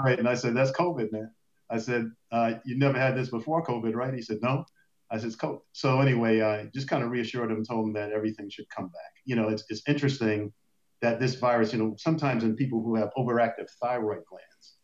[0.00, 0.18] Right.
[0.18, 1.30] And I said, that's COVID, man.
[1.70, 4.12] I said, uh, you never had this before COVID, right?
[4.12, 4.64] He said, no.
[5.10, 5.60] I said, it's COVID.
[5.72, 9.12] So anyway, I just kind of reassured him, told him that everything should come back.
[9.24, 10.52] You know, it's, it's interesting
[11.00, 14.76] that this virus, you know, sometimes in people who have overactive thyroid glands,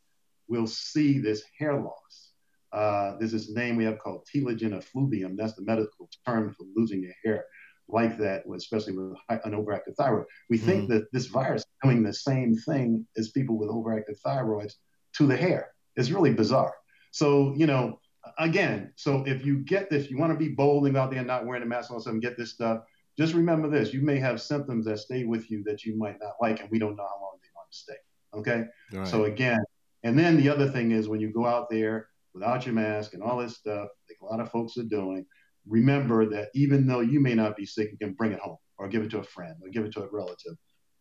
[0.49, 2.29] we'll see this hair loss
[2.73, 5.37] uh, there's this name we have called telogen effluvium.
[5.37, 7.44] That's the medical term for losing your hair
[7.88, 10.27] like that, especially with an overactive thyroid.
[10.51, 10.66] We mm-hmm.
[10.66, 14.74] think that this virus is doing the same thing as people with overactive thyroids
[15.16, 15.72] to the hair.
[15.96, 16.74] It's really bizarre.
[17.11, 17.98] So, you know,
[18.38, 21.20] again, so if you get this, you want to be bold and go out there
[21.20, 22.83] and not wearing a mask all of a sudden, get this stuff,
[23.18, 23.92] just remember this.
[23.92, 26.79] You may have symptoms that stay with you that you might not like, and we
[26.79, 27.96] don't know how long they're going to stay.
[28.35, 28.64] Okay.
[28.92, 29.09] Right.
[29.09, 29.59] So again,
[30.05, 33.22] and then the other thing is when you go out there without your mask and
[33.22, 35.27] all this stuff, like a lot of folks are doing,
[35.68, 38.88] remember that even though you may not be sick, you can bring it home or
[38.88, 40.54] give it to a friend or give it to a relative.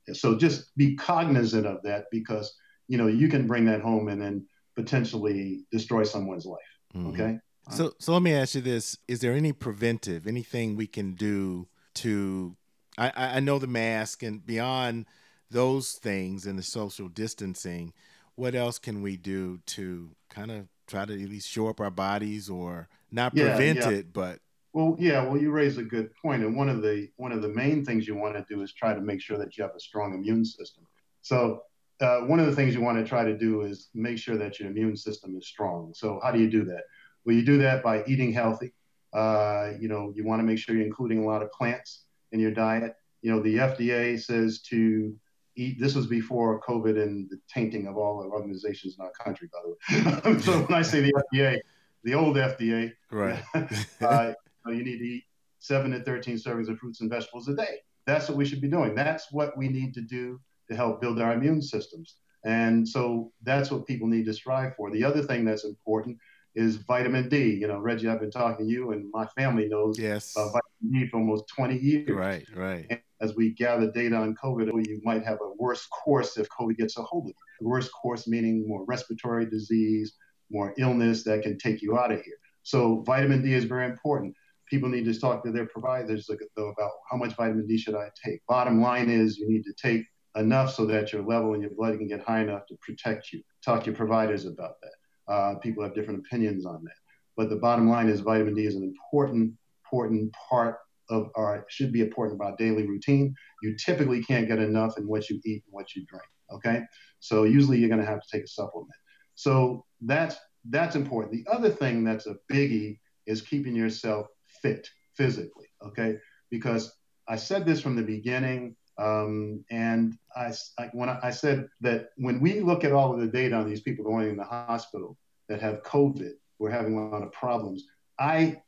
[0.08, 2.54] And so just be cognizant of that because
[2.88, 6.60] you know you can bring that home and then potentially destroy someone's life.
[6.96, 7.10] Mm-hmm.
[7.10, 7.40] Okay.
[7.72, 11.68] So so let me ask you this: Is there any preventive, anything we can do
[11.96, 12.56] to?
[12.98, 15.06] I, I know the mask and beyond
[15.52, 17.94] those things and the social distancing.
[18.36, 21.92] What else can we do to kind of try to at least show up our
[21.92, 23.90] bodies or not yeah, prevent yeah.
[23.90, 24.40] it, but
[24.74, 27.48] well, yeah, well, you raise a good point, and one of the one of the
[27.48, 29.80] main things you want to do is try to make sure that you have a
[29.80, 30.86] strong immune system.
[31.22, 31.64] So,
[32.00, 34.60] uh, one of the things you want to try to do is make sure that
[34.60, 35.94] your immune system is strong.
[35.96, 36.84] So, how do you do that?
[37.26, 38.74] Well, you do that by eating healthy.
[39.14, 42.40] Uh, you know, you want to make sure you're including a lot of plants in
[42.40, 42.96] your diet.
[43.22, 45.16] You know, the FDA says to
[45.56, 45.80] eat.
[45.80, 49.60] This was before COVID and the tainting of all the organizations in our country, by
[49.64, 50.40] the way.
[50.42, 51.60] so when I say the FDA,
[52.04, 53.42] the old FDA, right?
[54.02, 54.34] uh,
[54.74, 55.24] you need to eat
[55.60, 57.78] seven to 13 servings of fruits and vegetables a day.
[58.06, 58.96] That's what we should be doing.
[58.96, 62.16] That's what we need to do to help build our immune systems.
[62.46, 64.92] And so that's what people need to strive for.
[64.92, 66.18] The other thing that's important
[66.56, 67.54] is vitamin D.
[67.54, 70.34] You know, Reggie, I've been talking to you, and my family knows yes.
[70.36, 72.10] uh, vitamin D for almost 20 years.
[72.10, 72.86] Right, right.
[72.90, 76.78] And as we gather data on COVID, you might have a worse course if COVID
[76.78, 77.68] gets a hold of you.
[77.68, 80.16] Worse course meaning more respiratory disease,
[80.50, 82.38] more illness that can take you out of here.
[82.64, 84.36] So vitamin D is very important.
[84.70, 88.10] People need to talk to their providers though about how much vitamin D should I
[88.24, 88.46] take.
[88.48, 91.98] Bottom line is you need to take enough so that your level in your blood
[91.98, 93.42] can get high enough to protect you.
[93.64, 95.34] Talk to your providers about that.
[95.34, 96.96] Uh, people have different opinions on that.
[97.36, 99.54] But the bottom line is vitamin D is an important,
[99.86, 100.78] important part
[101.10, 103.34] of our, should be important about daily routine.
[103.62, 106.26] You typically can't get enough in what you eat and what you drink.
[106.52, 106.82] Okay.
[107.20, 108.92] So usually you're going to have to take a supplement.
[109.36, 110.36] So that's,
[110.70, 111.34] that's important.
[111.34, 114.28] The other thing that's a biggie is keeping yourself
[114.62, 115.68] fit physically.
[115.86, 116.18] Okay.
[116.50, 116.94] Because
[117.28, 118.76] I said this from the beginning.
[118.98, 123.20] Um, and I, I, when I, I said that when we look at all of
[123.20, 125.18] the data on these people going in the hospital
[125.50, 127.84] that have COVID, we're having a lot of problems.
[128.18, 128.62] I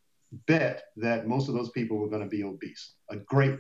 [0.48, 2.94] bet that most of those people were going to be obese.
[3.10, 3.58] A great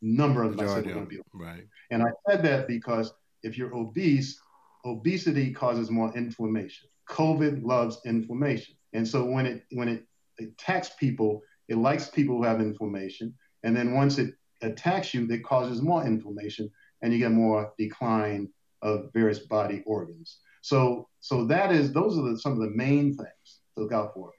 [0.00, 1.20] number of them are going to be obese.
[1.32, 1.66] Right.
[1.90, 4.40] And I said that because if you're obese,
[4.84, 6.88] obesity causes more inflammation.
[7.08, 8.76] COVID loves inflammation.
[8.92, 10.04] And so when it when it
[10.38, 13.34] attacks people, it likes people who have inflammation.
[13.62, 16.70] And then once it attacks you, it causes more inflammation
[17.02, 18.48] and you get more decline
[18.82, 20.38] of various body organs.
[20.62, 24.14] So so that is those are the, some of the main things to look out
[24.14, 24.30] for.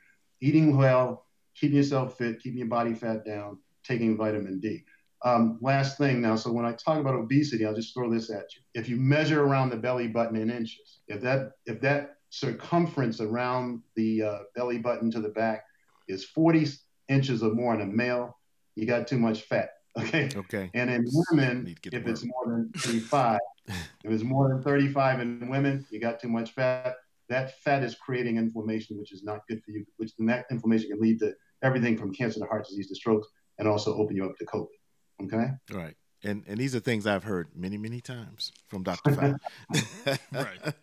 [0.41, 4.83] Eating well, keeping yourself fit, keeping your body fat down, taking vitamin D.
[5.23, 8.45] Um, last thing now, so when I talk about obesity, I'll just throw this at
[8.53, 8.61] you.
[8.75, 13.81] If you measure around the belly button in inches, if that if that circumference around
[13.95, 15.63] the uh, belly button to the back
[16.07, 16.67] is 40
[17.09, 18.37] inches or more in a male,
[18.75, 19.69] you got too much fat.
[19.97, 20.29] Okay.
[20.35, 20.69] Okay.
[20.73, 25.85] And in women, if it's more than 35, if it's more than 35 in women,
[25.89, 26.95] you got too much fat
[27.29, 30.89] that fat is creating inflammation, which is not good for you, which then that inflammation
[30.89, 34.25] can lead to everything from cancer to heart disease to strokes and also open you
[34.25, 34.67] up to COVID.
[35.23, 35.49] Okay.
[35.71, 35.95] Right.
[36.23, 39.13] And and these are things I've heard many, many times from Dr.
[39.13, 40.19] Fat.
[40.33, 40.73] right.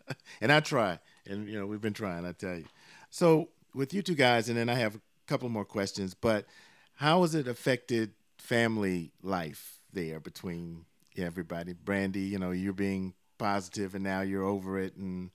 [0.40, 0.98] And I try.
[1.26, 2.66] And you know, we've been trying, I tell you.
[3.10, 6.46] So with you two guys, and then I have a couple more questions, but
[6.94, 10.84] how has it affected family life there between
[11.16, 11.72] everybody?
[11.72, 15.30] Brandy, you know, you're being positive and now you're over it and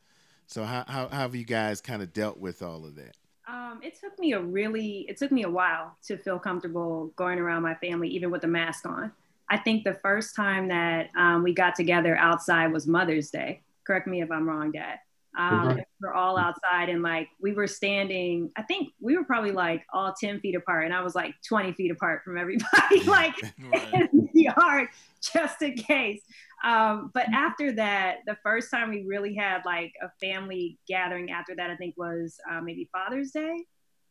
[0.47, 3.17] so how, how, how have you guys kind of dealt with all of that?
[3.50, 7.38] Um, it took me a really, it took me a while to feel comfortable going
[7.38, 9.12] around my family, even with a mask on.
[9.50, 13.62] I think the first time that um, we got together outside was Mother's Day.
[13.86, 15.00] Correct me if I'm wrong, Dad.
[15.37, 15.79] Um, mm-hmm.
[16.01, 18.51] We're all outside and like we were standing.
[18.55, 21.73] I think we were probably like all ten feet apart, and I was like twenty
[21.73, 23.35] feet apart from everybody, like
[23.73, 23.93] right.
[23.93, 24.89] in the yard,
[25.21, 26.21] just in case.
[26.63, 31.55] Um, but after that, the first time we really had like a family gathering after
[31.55, 33.65] that, I think was uh, maybe Father's Day.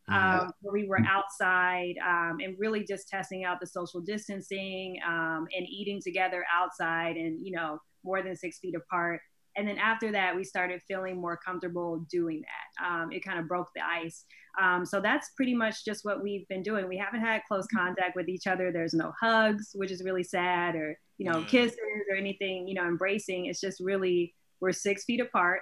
[0.09, 0.41] Mm-hmm.
[0.45, 5.49] Um, where we were outside um, and really just testing out the social distancing um,
[5.57, 9.21] and eating together outside and you know more than six feet apart
[9.57, 12.87] and then after that we started feeling more comfortable doing that.
[12.87, 14.25] Um, it kind of broke the ice.
[14.61, 16.89] Um, so that's pretty much just what we've been doing.
[16.89, 18.71] We haven't had close contact with each other.
[18.71, 21.79] There's no hugs which is really sad or you know kisses
[22.11, 23.47] or anything you know embracing.
[23.47, 25.61] It's just really we're six feet apart.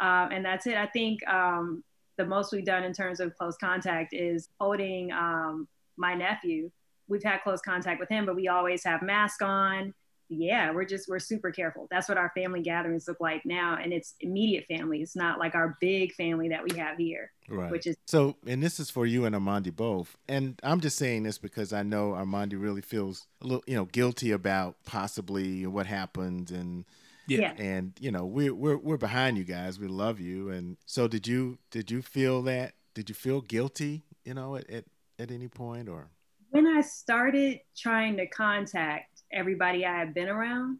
[0.00, 0.76] Uh, and that's it.
[0.76, 1.82] I think um,
[2.18, 6.70] the most we've done in terms of close contact is holding um, my nephew.
[7.08, 9.94] We've had close contact with him but we always have mask on
[10.28, 11.86] yeah, we're just we're super careful.
[11.90, 15.00] That's what our family gatherings look like now, and it's immediate family.
[15.00, 17.70] It's not like our big family that we have here, right?
[17.70, 18.36] Which is so.
[18.46, 20.16] And this is for you and Armandi both.
[20.28, 23.84] And I'm just saying this because I know Armandi really feels a little, you know,
[23.84, 26.84] guilty about possibly what happened, and
[27.28, 29.78] yeah, and you know, we're we're we're behind you guys.
[29.78, 31.58] We love you, and so did you.
[31.70, 32.74] Did you feel that?
[32.94, 34.02] Did you feel guilty?
[34.24, 34.84] You know, at at,
[35.18, 36.10] at any point or?
[36.50, 40.78] When I started trying to contact everybody I had been around,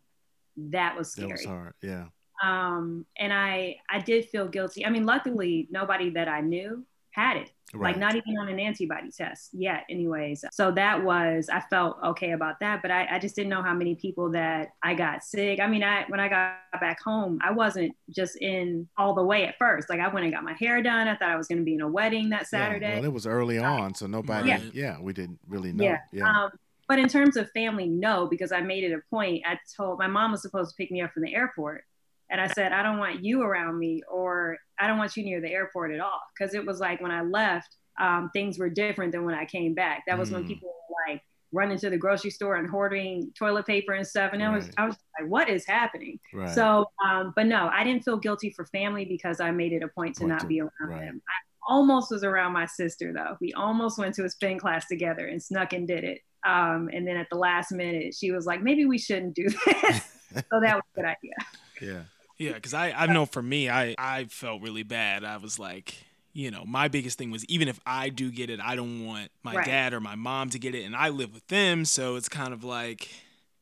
[0.57, 1.29] that was scary.
[1.29, 2.07] That was hard, yeah.
[2.43, 4.85] Um, and I I did feel guilty.
[4.85, 6.85] I mean, luckily nobody that I knew
[7.17, 7.51] had it.
[7.75, 7.93] Right.
[7.93, 10.45] Like not even on an antibody test yet, anyways.
[10.53, 13.75] So that was I felt okay about that, but I, I just didn't know how
[13.75, 15.59] many people that I got sick.
[15.59, 19.47] I mean, I when I got back home, I wasn't just in all the way
[19.47, 19.89] at first.
[19.91, 21.09] Like I went and got my hair done.
[21.09, 22.87] I thought I was going to be in a wedding that Saturday.
[22.87, 24.51] Yeah, well, it was early on, so nobody.
[24.51, 25.85] Yeah, yeah we didn't really know.
[25.85, 25.99] Yeah.
[26.13, 26.45] yeah.
[26.45, 26.51] Um,
[26.89, 29.43] but in terms of family, no, because I made it a point.
[29.47, 31.85] I told my mom was supposed to pick me up from the airport.
[32.29, 35.41] And I said, I don't want you around me, or I don't want you near
[35.41, 36.21] the airport at all.
[36.37, 39.75] Because it was like when I left, um, things were different than when I came
[39.75, 40.03] back.
[40.07, 40.35] That was mm.
[40.35, 41.23] when people were like
[41.53, 44.33] running to the grocery store and hoarding toilet paper and stuff.
[44.33, 44.51] And right.
[44.51, 46.19] I was, I was like, what is happening?
[46.35, 46.51] Right.
[46.51, 49.89] So, um, but no, I didn't feel guilty for family because I made it a
[49.89, 51.01] point to point not to, be around right.
[51.01, 51.23] them.
[51.29, 53.37] I almost was around my sister though.
[53.41, 56.21] We almost went to a spin class together and snuck and did it.
[56.47, 60.03] Um, and then at the last minute, she was like, maybe we shouldn't do this.
[60.35, 61.35] so that was a good idea.
[61.81, 62.03] Yeah.
[62.39, 65.25] Yeah, because I, I know for me, I, I felt really bad.
[65.25, 65.95] I was like,
[66.35, 69.31] you know, my biggest thing was even if I do get it, I don't want
[69.43, 69.65] my right.
[69.65, 72.53] dad or my mom to get it, and I live with them, so it's kind
[72.53, 73.09] of like,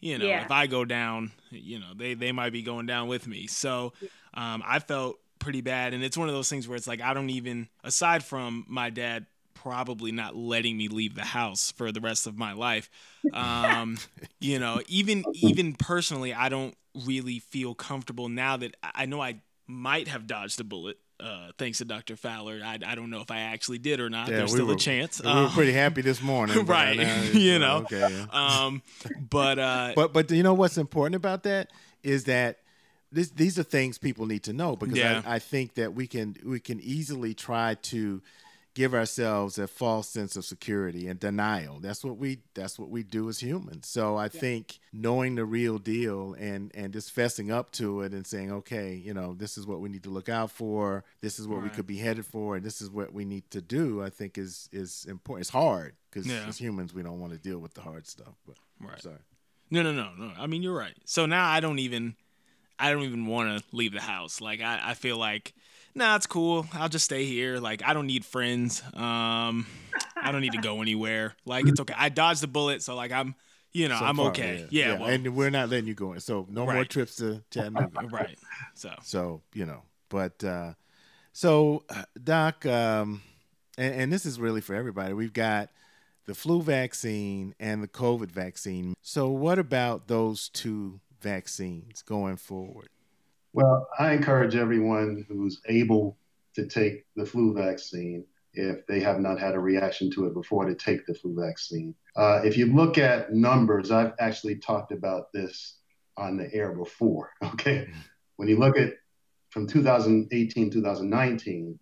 [0.00, 0.44] you know, yeah.
[0.44, 3.46] if I go down, you know, they they might be going down with me.
[3.46, 3.92] So
[4.34, 7.14] um, I felt pretty bad, and it's one of those things where it's like I
[7.14, 9.26] don't even, aside from my dad
[9.64, 12.90] probably not letting me leave the house for the rest of my life.
[13.32, 13.96] Um,
[14.38, 16.74] you know, even even personally, I don't
[17.06, 20.98] really feel comfortable now that I know I might have dodged a bullet.
[21.18, 22.16] Uh, thanks to Dr.
[22.16, 22.60] Fowler.
[22.62, 24.28] I, I don't know if I actually did or not.
[24.28, 25.22] Yeah, There's we still were, a chance.
[25.22, 26.98] We um, were pretty happy this morning, right?
[27.32, 28.26] you know, okay.
[28.30, 28.82] Um,
[29.30, 31.70] but uh, but but you know what's important about that
[32.02, 32.58] is that
[33.12, 35.22] this, these are things people need to know because yeah.
[35.24, 38.20] I, I think that we can we can easily try to
[38.74, 41.78] give ourselves a false sense of security and denial.
[41.80, 43.88] That's what we that's what we do as humans.
[43.88, 44.40] So I yeah.
[44.40, 48.94] think knowing the real deal and and just fessing up to it and saying, okay,
[48.94, 51.04] you know, this is what we need to look out for.
[51.20, 51.64] This is what right.
[51.64, 54.02] we could be headed for, and this is what we need to do.
[54.02, 55.42] I think is is important.
[55.42, 56.46] It's hard because yeah.
[56.48, 58.34] as humans we don't want to deal with the hard stuff.
[58.46, 59.00] But right.
[59.00, 59.18] sorry.
[59.70, 60.32] No, no, no, no.
[60.38, 60.94] I mean, you're right.
[61.04, 62.16] So now I don't even
[62.78, 64.40] I don't even want to leave the house.
[64.40, 65.54] Like I, I feel like
[65.94, 66.66] nah, it's cool.
[66.72, 67.58] I'll just stay here.
[67.58, 68.82] Like, I don't need friends.
[68.94, 69.66] Um,
[70.16, 71.34] I don't need to go anywhere.
[71.44, 71.94] Like, it's okay.
[71.96, 73.34] I dodged the bullet, so like I'm,
[73.72, 74.66] you know, so I'm far, okay.
[74.70, 75.00] Yeah, yeah, yeah.
[75.00, 76.20] Well, and we're not letting you go in.
[76.20, 76.74] So no right.
[76.74, 78.08] more trips to Chattanooga.
[78.08, 78.38] right.
[78.74, 78.90] So.
[79.02, 80.74] So you know, but uh,
[81.32, 83.22] so uh, Doc, um,
[83.76, 85.12] and, and this is really for everybody.
[85.12, 85.70] We've got
[86.26, 88.94] the flu vaccine and the COVID vaccine.
[89.02, 92.88] So what about those two vaccines going forward?
[93.54, 96.18] Well, I encourage everyone who's able
[96.56, 100.64] to take the flu vaccine if they have not had a reaction to it before
[100.64, 101.94] to take the flu vaccine.
[102.16, 105.78] Uh, if you look at numbers, I've actually talked about this
[106.16, 107.30] on the air before.
[107.54, 107.88] Okay.
[108.36, 108.94] When you look at
[109.50, 111.78] from 2018, 2019,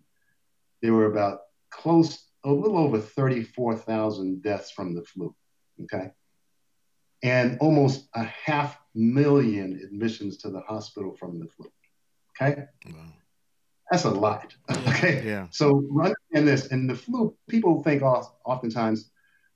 [0.83, 1.39] there were about
[1.71, 5.33] close, a little over 34,000 deaths from the flu.
[5.81, 6.11] Okay.
[7.23, 11.71] And almost a half million admissions to the hospital from the flu.
[12.41, 12.63] Okay.
[12.87, 13.13] Wow.
[13.91, 14.55] That's a lot.
[14.87, 15.23] okay.
[15.25, 15.47] Yeah.
[15.51, 16.67] So understand this.
[16.67, 19.11] And the flu, people think oftentimes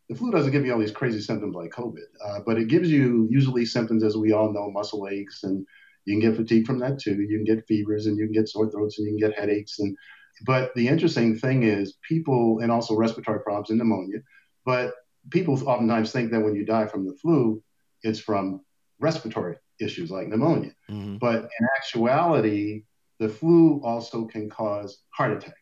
[0.10, 2.90] the flu doesn't give you all these crazy symptoms like COVID, uh, but it gives
[2.90, 5.66] you usually symptoms, as we all know, muscle aches, and
[6.06, 7.22] you can get fatigue from that too.
[7.22, 9.80] You can get fevers, and you can get sore throats, and you can get headaches.
[9.80, 9.98] And
[10.46, 14.20] but the interesting thing is, people, and also respiratory problems and pneumonia.
[14.66, 14.94] But
[15.30, 17.62] people oftentimes think that when you die from the flu,
[18.04, 18.62] it's from
[19.00, 20.74] respiratory issues like pneumonia.
[20.90, 21.18] Mm-hmm.
[21.18, 22.84] But in actuality,
[23.20, 25.56] the flu also can cause heart attack.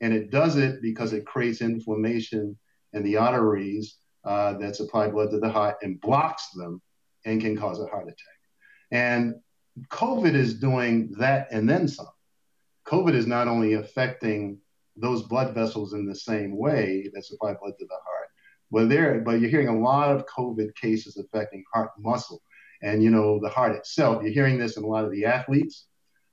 [0.00, 2.56] And it does it because it creates inflammation
[2.92, 6.80] in the arteries uh, that supply blood to the heart and blocks them
[7.24, 8.16] and can cause a heart attack.
[8.90, 9.34] And
[9.88, 12.08] COVID is doing that and then some.
[12.86, 14.58] COVID is not only affecting
[14.96, 18.28] those blood vessels in the same way that supply blood to the heart,
[18.70, 22.42] but there, but you're hearing a lot of COVID cases affecting heart muscle
[22.82, 24.22] and you know the heart itself.
[24.22, 25.86] You're hearing this in a lot of the athletes.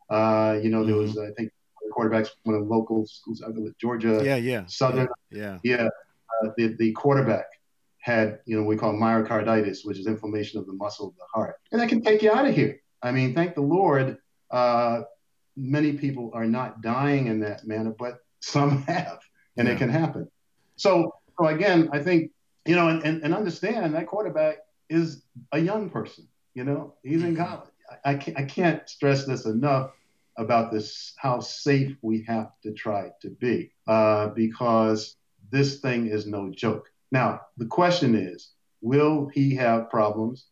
[0.10, 1.32] Uh, you know, there was mm-hmm.
[1.32, 1.52] I think
[1.96, 5.88] quarterbacks one of the local schools, I believe Georgia, yeah, yeah, Southern, yeah, yeah.
[6.44, 7.46] Uh, the the quarterback
[8.00, 11.56] had you know we call myocarditis, which is inflammation of the muscle of the heart,
[11.72, 12.82] and that can take you out of here.
[13.02, 14.18] I mean, thank the Lord.
[14.52, 15.02] Uh,
[15.56, 19.20] many people are not dying in that manner, but some have,
[19.58, 19.74] and yeah.
[19.74, 20.30] it can happen.
[20.76, 22.32] So, so again, I think
[22.66, 24.58] you know, and, and, and understand that quarterback
[24.90, 26.28] is a young person.
[26.56, 27.44] You know, he's in mm-hmm.
[27.44, 27.70] college.
[28.04, 29.92] I, I, can't, I can't stress this enough
[30.38, 35.16] about this how safe we have to try to be uh, because
[35.52, 36.90] this thing is no joke.
[37.12, 40.48] Now, the question is will he have problems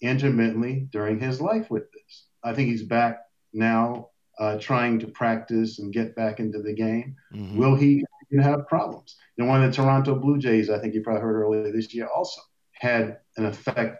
[0.00, 2.26] intermittently during his life with this?
[2.42, 3.18] I think he's back
[3.52, 7.16] now uh, trying to practice and get back into the game.
[7.34, 7.58] Mm-hmm.
[7.58, 8.04] Will he
[8.40, 9.16] have problems?
[9.36, 11.92] You know, one of the Toronto Blue Jays, I think you probably heard earlier this
[11.94, 12.40] year also
[12.72, 13.98] had an effect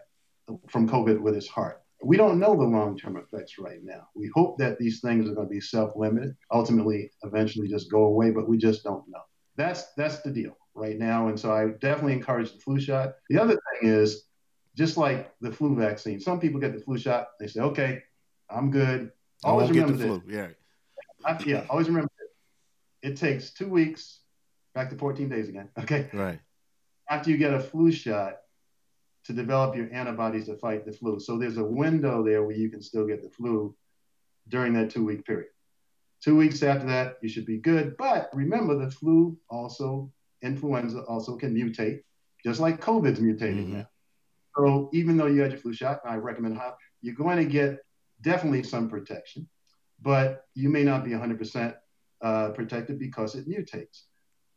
[0.69, 1.81] from COVID with his heart.
[2.01, 4.07] We don't know the long term effects right now.
[4.15, 8.03] We hope that these things are going to be self limited, ultimately, eventually just go
[8.03, 9.21] away, but we just don't know.
[9.57, 11.27] That's, that's the deal right now.
[11.27, 13.13] And so I definitely encourage the flu shot.
[13.29, 14.23] The other thing is,
[14.77, 18.01] just like the flu vaccine, some people get the flu shot, they say, okay,
[18.49, 19.11] I'm good.
[19.43, 20.23] Always remember the flu.
[20.27, 20.47] Yeah.
[21.25, 23.11] I, yeah, always remember it.
[23.11, 24.21] It takes two weeks,
[24.73, 25.69] back to 14 days again.
[25.77, 26.09] Okay.
[26.13, 26.39] Right.
[27.09, 28.37] After you get a flu shot,
[29.29, 31.19] to develop your antibodies to fight the flu.
[31.19, 33.75] So there's a window there where you can still get the flu
[34.47, 35.49] during that two week period.
[36.19, 37.95] Two weeks after that, you should be good.
[37.95, 40.11] But remember, the flu also,
[40.41, 41.99] influenza also can mutate,
[42.43, 43.77] just like COVID's mutating mm-hmm.
[43.77, 43.89] now.
[44.57, 46.59] So even though you had your flu shot, I recommend
[47.03, 47.77] you're going to get
[48.21, 49.47] definitely some protection,
[50.01, 51.75] but you may not be 100%
[52.23, 54.05] uh, protected because it mutates.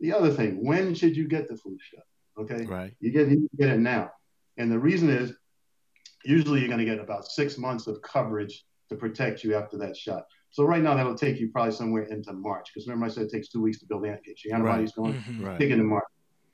[0.01, 2.05] The other thing, when should you get the flu shot?
[2.41, 2.95] Okay, right.
[3.01, 4.11] You get you get it now,
[4.59, 5.33] and the reason is
[6.25, 9.97] usually you're going to get about six months of coverage to protect you after that
[9.97, 10.25] shot.
[10.51, 13.33] So right now that'll take you probably somewhere into March because remember I said it
[13.33, 14.45] takes two weeks to build antibodies.
[14.45, 15.05] Your antibodies right.
[15.05, 15.45] going mm-hmm.
[15.47, 15.61] right.
[15.61, 16.05] in March.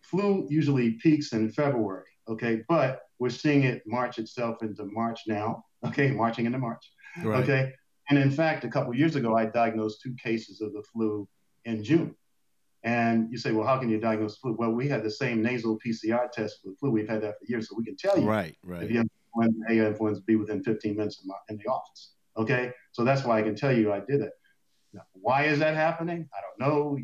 [0.02, 2.04] Flu usually peaks in February.
[2.28, 5.64] Okay, but we're seeing it march itself into March now.
[5.84, 6.92] Okay, marching into March.
[7.24, 7.42] Right.
[7.42, 7.72] Okay,
[8.08, 11.28] and in fact, a couple years ago, I diagnosed two cases of the flu
[11.64, 12.14] in June.
[12.88, 14.54] And you say, well, how can you diagnose flu?
[14.58, 16.90] Well, we had the same nasal PCR test for the flu.
[16.90, 18.26] We've had that for years, so we can tell you.
[18.26, 18.82] Right, right.
[18.82, 21.70] If you have influenza A or influenza B within 15 minutes in, my, in the
[21.70, 22.12] office.
[22.38, 24.32] Okay, so that's why I can tell you I did it.
[24.94, 26.30] Now, why is that happening?
[26.32, 26.98] I don't know.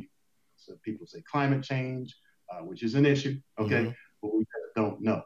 [0.57, 2.16] So people say climate change,
[2.51, 3.39] uh, which is an issue.
[3.59, 3.91] Okay, mm-hmm.
[4.22, 5.22] but we don't know.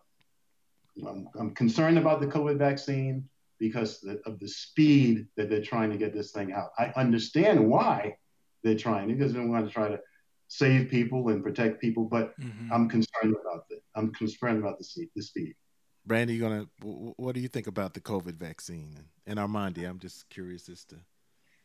[1.07, 3.29] I'm, I'm, concerned about the COVID vaccine
[3.61, 6.71] because of the speed that they're trying to get this thing out.
[6.77, 8.17] I understand why
[8.65, 10.01] they're trying because they want to try to
[10.49, 12.73] save people and protect people, but mm-hmm.
[12.73, 13.83] I'm concerned about it.
[13.95, 15.55] I'm concerned about the, the speed.
[16.07, 18.99] Brandy, you gonna what do you think about the COVID vaccine?
[19.27, 20.97] And Armandi, I'm just curious as to.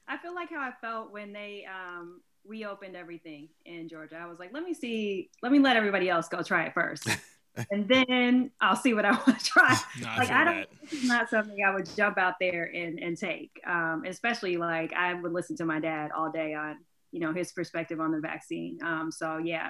[0.05, 4.17] I feel like how I felt when they um, reopened everything in Georgia.
[4.17, 7.07] I was like, let me see, let me let everybody else go try it first.
[7.71, 9.77] and then I'll see what I want to try.
[10.01, 10.55] No, like I, I don't.
[10.55, 10.69] That.
[10.81, 13.61] This is not something I would jump out there and and take.
[13.65, 16.77] Um, especially like I would listen to my dad all day on
[17.13, 18.79] you know his perspective on the vaccine.
[18.83, 19.69] Um, so yeah,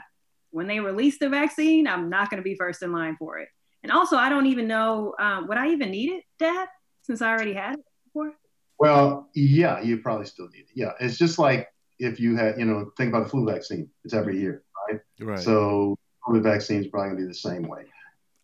[0.49, 3.49] when they release the vaccine, I'm not going to be first in line for it.
[3.83, 6.67] And also, I don't even know um, would I even need it, Dad,
[7.03, 8.33] since I already had it before.
[8.79, 10.67] Well, yeah, you probably still need it.
[10.73, 11.67] Yeah, it's just like
[11.99, 13.89] if you had, you know, think about the flu vaccine.
[14.05, 15.01] It's every year, right?
[15.19, 15.39] Right.
[15.39, 17.83] So COVID vaccine is probably going to be the same way.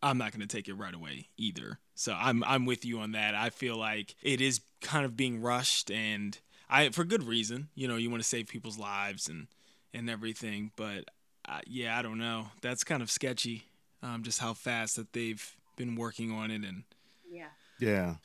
[0.02, 1.80] I'm not going to take it right away either.
[1.96, 3.36] So I'm I'm with you on that.
[3.36, 6.38] I feel like it is kind of being rushed and
[6.70, 7.70] I for good reason.
[7.76, 9.48] You know, you want to save people's lives and
[9.94, 11.06] and everything, but
[11.48, 12.48] uh, yeah, I don't know.
[12.62, 13.66] That's kind of sketchy.
[14.02, 16.84] Um, just how fast that they've been working on it and
[17.30, 17.48] yeah.
[17.80, 18.16] Yeah.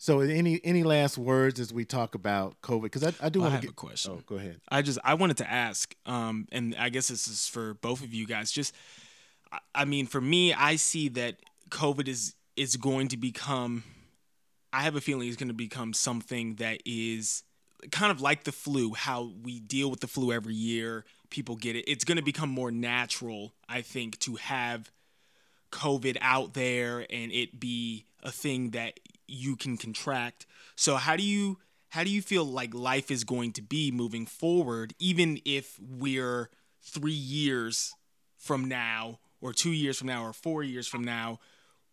[0.00, 2.82] So any any last words as we talk about COVID?
[2.82, 4.12] Because I, I do want to get a question.
[4.14, 4.60] Oh, go ahead.
[4.68, 8.14] I just I wanted to ask, um, and I guess this is for both of
[8.14, 8.52] you guys.
[8.52, 8.74] Just,
[9.50, 11.36] I, I mean, for me, I see that
[11.70, 13.82] COVID is is going to become.
[14.72, 17.42] I have a feeling it's going to become something that is
[17.90, 18.94] kind of like the flu.
[18.94, 21.84] How we deal with the flu every year, people get it.
[21.90, 24.90] It's going to become more natural, I think, to have
[25.70, 30.46] COVID out there and it be a thing that you can contract.
[30.76, 31.58] So how do you
[31.90, 36.50] how do you feel like life is going to be moving forward even if we're
[36.82, 37.94] 3 years
[38.36, 41.38] from now or 2 years from now or 4 years from now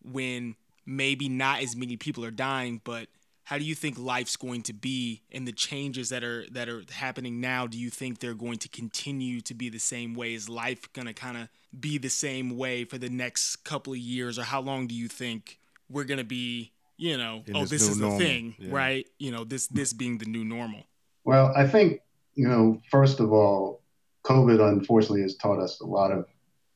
[0.04, 0.56] when
[0.86, 3.08] maybe not as many people are dying but
[3.46, 6.84] how do you think life's going to be and the changes that are that are
[6.92, 10.50] happening now do you think they're going to continue to be the same way is
[10.50, 11.48] life going to kind of
[11.80, 15.08] be the same way for the next couple of years or how long do you
[15.08, 18.70] think we're going to be you know, In oh, this, this is the thing, yeah.
[18.72, 19.08] right?
[19.20, 20.84] You know, this this being the new normal.
[21.24, 22.00] Well, I think
[22.36, 23.82] you know, first of all,
[24.24, 26.26] COVID unfortunately has taught us a lot of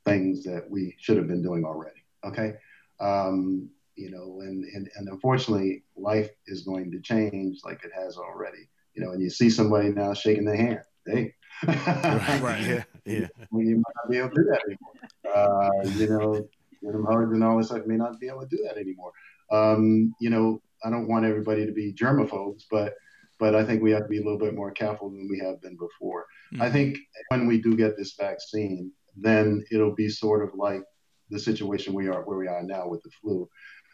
[0.05, 2.03] things that we should have been doing already.
[2.25, 2.55] Okay,
[2.99, 3.69] um,
[3.99, 8.69] you know, and, and and unfortunately, life is going to change like it has already.
[8.95, 10.79] You know, and you see somebody now shaking their hand.
[11.05, 11.33] Hey,
[11.67, 13.27] right, right, yeah, yeah.
[13.51, 14.93] Well, you might not be able to do that anymore.
[15.35, 16.49] Uh, you know,
[16.81, 19.11] them hugs and all this stuff may not be able to do that anymore.
[19.51, 22.93] Um, you know, I don't want everybody to be germaphobes, but
[23.37, 25.61] but I think we have to be a little bit more careful than we have
[25.61, 26.25] been before.
[26.53, 26.61] Mm-hmm.
[26.61, 26.97] I think
[27.29, 30.83] when we do get this vaccine, then it'll be sort of like
[31.29, 33.47] the situation we are where we are now with the flu.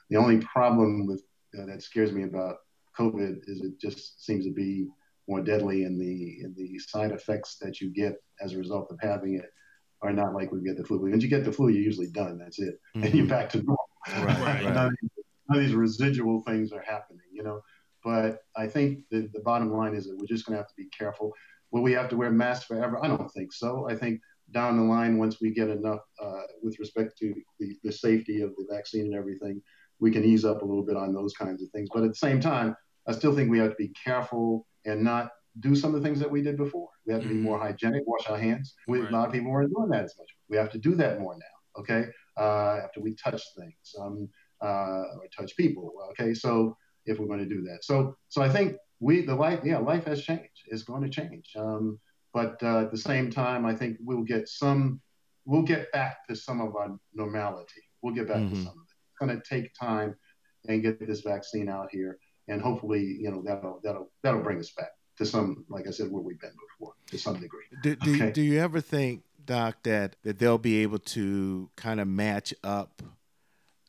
[0.10, 1.24] The only problem with
[1.58, 2.58] uh, that scares me about
[2.97, 4.88] COVID is it just seems to be
[5.28, 8.99] more deadly, and the in the side effects that you get as a result of
[9.01, 9.51] having it
[10.01, 10.99] are not like we get the flu.
[10.99, 12.38] Once you get the flu, you're usually done.
[12.38, 13.03] That's it, mm-hmm.
[13.06, 13.89] and you're back to normal.
[14.08, 14.95] Right, right
[15.49, 17.62] none of these residual things are happening, you know.
[18.03, 20.76] But I think the, the bottom line is that we're just going to have to
[20.78, 21.34] be careful.
[21.72, 23.03] Will we have to wear masks forever?
[23.03, 23.89] I don't think so.
[23.89, 27.91] I think down the line, once we get enough uh, with respect to the, the
[27.91, 29.62] safety of the vaccine and everything,
[30.00, 31.89] we can ease up a little bit on those kinds of things.
[31.93, 32.76] But at the same time,
[33.08, 35.30] I still think we have to be careful and not
[35.62, 36.89] do some of the things that we did before.
[37.06, 37.68] We have to be more mm-hmm.
[37.68, 38.76] hygienic, wash our hands.
[38.88, 39.10] We, right.
[39.10, 40.28] A lot of people weren't doing that as much.
[40.50, 42.06] We have to do that more now, okay?
[42.38, 43.96] Uh, after we touch things.
[44.00, 44.30] Um,
[44.62, 45.93] uh, or touch people.
[46.12, 49.60] Okay, so if we're going to do that, so so I think we the life
[49.64, 50.64] yeah life has changed.
[50.68, 51.52] It's going to change.
[51.56, 52.00] Um,
[52.34, 55.02] but uh, at the same time, I think we'll get some
[55.46, 57.84] we'll get back to some of our normality.
[58.02, 58.56] We'll get back mm-hmm.
[58.56, 58.82] to some of it.
[58.84, 58.85] It's
[59.20, 60.16] going to take time
[60.68, 64.72] and get this vaccine out here, and hopefully you know that'll that'll that'll bring us
[64.72, 64.91] back.
[65.18, 67.63] to some, like I said, where we've been before to some degree.
[67.84, 68.32] Do, do, okay.
[68.32, 73.01] do you ever think, Doc, that, that they'll be able to kind of match up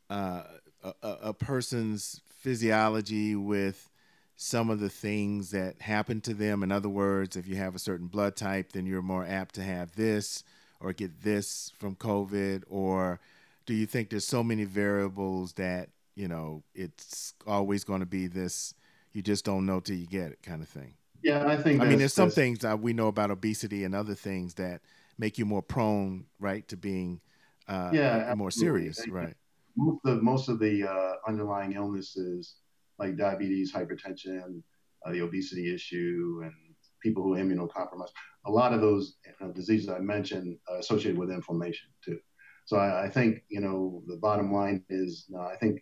[0.09, 0.43] uh,
[0.83, 3.89] a, a person's physiology with
[4.35, 6.63] some of the things that happen to them?
[6.63, 9.63] In other words, if you have a certain blood type, then you're more apt to
[9.63, 10.43] have this
[10.79, 12.63] or get this from COVID?
[12.69, 13.19] Or
[13.67, 18.25] do you think there's so many variables that, you know, it's always going to be
[18.25, 18.73] this,
[19.11, 20.95] you just don't know till you get it kind of thing?
[21.21, 21.81] Yeah, I think.
[21.81, 24.81] I mean, there's some things that we know about obesity and other things that
[25.19, 27.19] make you more prone, right, to being
[27.67, 29.35] uh, yeah, more serious, right?
[29.75, 32.55] Most of most of the uh, underlying illnesses
[32.97, 34.63] like diabetes, hypertension,
[35.05, 36.53] uh, the obesity issue, and
[37.01, 38.11] people who are immunocompromised,
[38.45, 42.19] a lot of those you know, diseases I mentioned are associated with inflammation too.
[42.67, 45.81] So I, I think you know the bottom line is uh, I think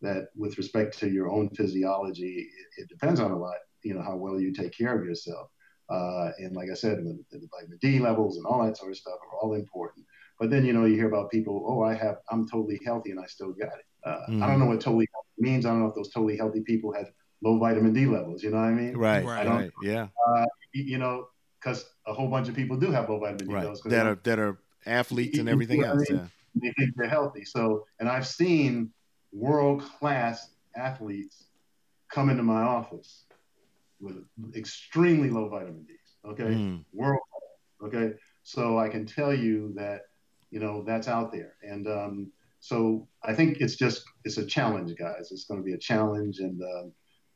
[0.00, 4.02] that with respect to your own physiology, it, it depends on a lot you know
[4.02, 5.50] how well you take care of yourself.
[5.90, 8.96] Uh, and like I said, the, the, vitamin D levels and all that sort of
[8.96, 10.06] stuff are all important.
[10.38, 13.18] But then you know you hear about people, oh, I have, I'm totally healthy and
[13.18, 13.84] I still got it.
[14.04, 14.42] Uh, mm.
[14.42, 15.66] I don't know what totally means.
[15.66, 17.06] I don't know if those totally healthy people had
[17.42, 18.44] low vitamin D levels.
[18.44, 18.96] You know what I mean?
[18.96, 19.24] Right.
[19.24, 19.48] Right.
[19.48, 19.70] right.
[19.82, 20.06] Yeah.
[20.28, 21.26] Uh, you know,
[21.58, 23.64] because a whole bunch of people do have low vitamin D right.
[23.64, 26.04] levels that are that are athletes and everything else.
[26.08, 26.26] Yeah.
[26.54, 27.44] They think they're healthy.
[27.44, 28.90] So, and I've seen
[29.32, 31.44] world class athletes
[32.10, 33.24] come into my office
[34.00, 34.24] with
[34.56, 35.94] extremely low vitamin D.
[36.26, 36.84] Okay, mm.
[36.92, 37.20] world.
[37.82, 38.12] Okay,
[38.42, 40.02] so I can tell you that
[40.50, 44.94] you know that's out there, and um, so I think it's just it's a challenge,
[44.98, 45.28] guys.
[45.30, 46.88] It's going to be a challenge, and uh,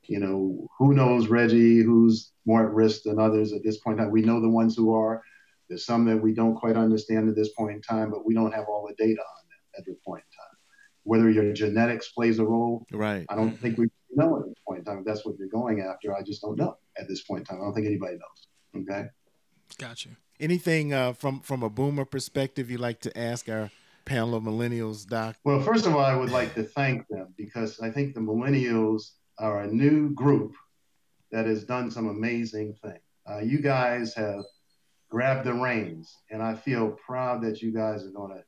[0.03, 4.01] you know who knows Reggie, who's more at risk than others at this point.
[4.11, 5.22] We know the ones who are.
[5.68, 8.52] There's some that we don't quite understand at this point in time, but we don't
[8.52, 10.58] have all the data on them at this point in time.
[11.04, 13.26] Whether your genetics plays a role, right?
[13.28, 14.98] I don't think we know at this point in time.
[14.98, 17.58] If that's what you're going after, I just don't know at this point in time.
[17.60, 18.82] I don't think anybody knows.
[18.82, 19.08] Okay.
[19.78, 20.10] Gotcha.
[20.40, 23.70] Anything uh, from from a boomer perspective you like to ask our
[24.04, 25.36] panel of millennials, Doc?
[25.44, 29.12] Well, first of all, I would like to thank them because I think the millennials
[29.38, 30.54] are a new group
[31.32, 33.00] that has done some amazing things.
[33.28, 34.44] Uh, you guys have
[35.14, 38.42] grabbed the reins, and I feel proud that you guys are going to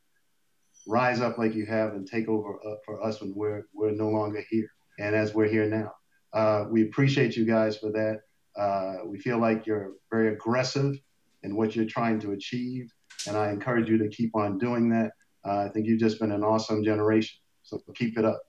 [0.84, 4.08] rise up like you have and take over uh, for us when we're we're no
[4.08, 5.92] longer here and as we're here now.
[6.32, 8.22] Uh, we appreciate you guys for that.
[8.60, 10.96] Uh, we feel like you're very aggressive
[11.44, 12.92] in what you're trying to achieve,
[13.28, 15.12] and I encourage you to keep on doing that.
[15.46, 18.42] Uh, I think you've just been an awesome generation, so keep it up,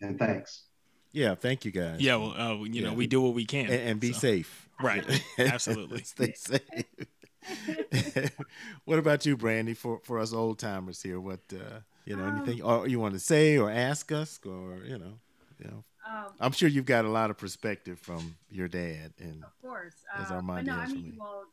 [0.00, 0.66] and thanks.
[1.10, 2.00] Yeah, thank you guys.
[2.00, 2.88] Yeah, well, uh, you yeah.
[2.88, 4.20] know, we do what we can and, and be so.
[4.20, 4.68] safe.
[4.80, 5.04] Right,
[5.38, 6.04] absolutely.
[6.04, 7.08] Stay safe.
[8.84, 9.74] what about you, Brandy?
[9.74, 13.14] For for us old timers here, what uh, you know, um, anything or you want
[13.14, 15.18] to say or ask us, or you know,
[15.58, 15.84] you know.
[16.08, 19.94] Um, I'm sure you've got a lot of perspective from your dad, and of course,
[20.14, 21.44] as uh, Armand no, I mean, well,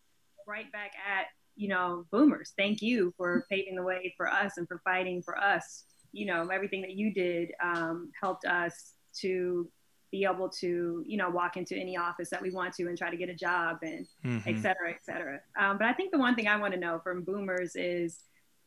[0.45, 2.53] right back at you know, boomers.
[2.57, 5.83] Thank you for paving the way for us and for fighting for us.
[6.11, 9.69] You know, everything that you did um, helped us to
[10.11, 13.09] be able to, you know, walk into any office that we want to and try
[13.09, 14.49] to get a job and mm-hmm.
[14.49, 15.39] et cetera, et cetera.
[15.59, 18.19] Um, but I think the one thing I want to know from boomers is,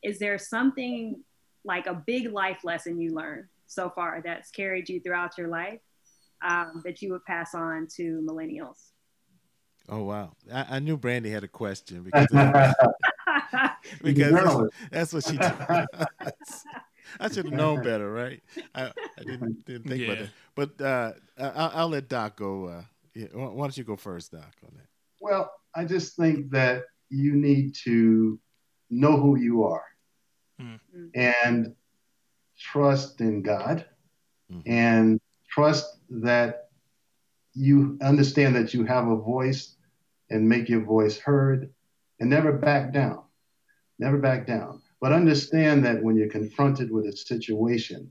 [0.03, 1.23] is there something
[1.65, 5.81] like a big life lesson you learned so far that's carried you throughout your life
[6.43, 8.91] um, that you would pass on to millennials?
[9.87, 10.33] Oh wow!
[10.51, 12.27] I, I knew Brandy had a question because
[14.03, 14.57] because that's,
[14.91, 16.65] that's, what she does.
[17.21, 18.43] I should have known better, right?
[18.75, 20.07] I, I didn't, didn't think yeah.
[20.07, 20.31] about that.
[20.55, 22.67] But uh, I'll, I'll, let Doc go.
[22.67, 22.83] Uh,
[23.15, 24.87] yeah, why don't you go first, Doc, on that?
[25.21, 28.39] Well, I just think that you need to
[28.91, 29.85] know who you are
[30.61, 30.79] mm.
[31.15, 31.75] and
[32.59, 33.85] trust in God
[34.51, 34.61] mm-hmm.
[34.71, 36.69] and trust that
[37.55, 39.77] you understand that you have a voice
[40.31, 41.71] and make your voice heard
[42.21, 43.23] and never back down.
[43.99, 44.83] Never back down.
[45.01, 48.11] But understand that when you're confronted with a situation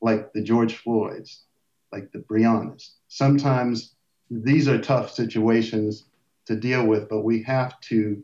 [0.00, 1.44] like the George Floyds,
[1.92, 3.94] like the Breonnas, sometimes
[4.30, 6.06] these are tough situations
[6.46, 8.22] to deal with, but we have to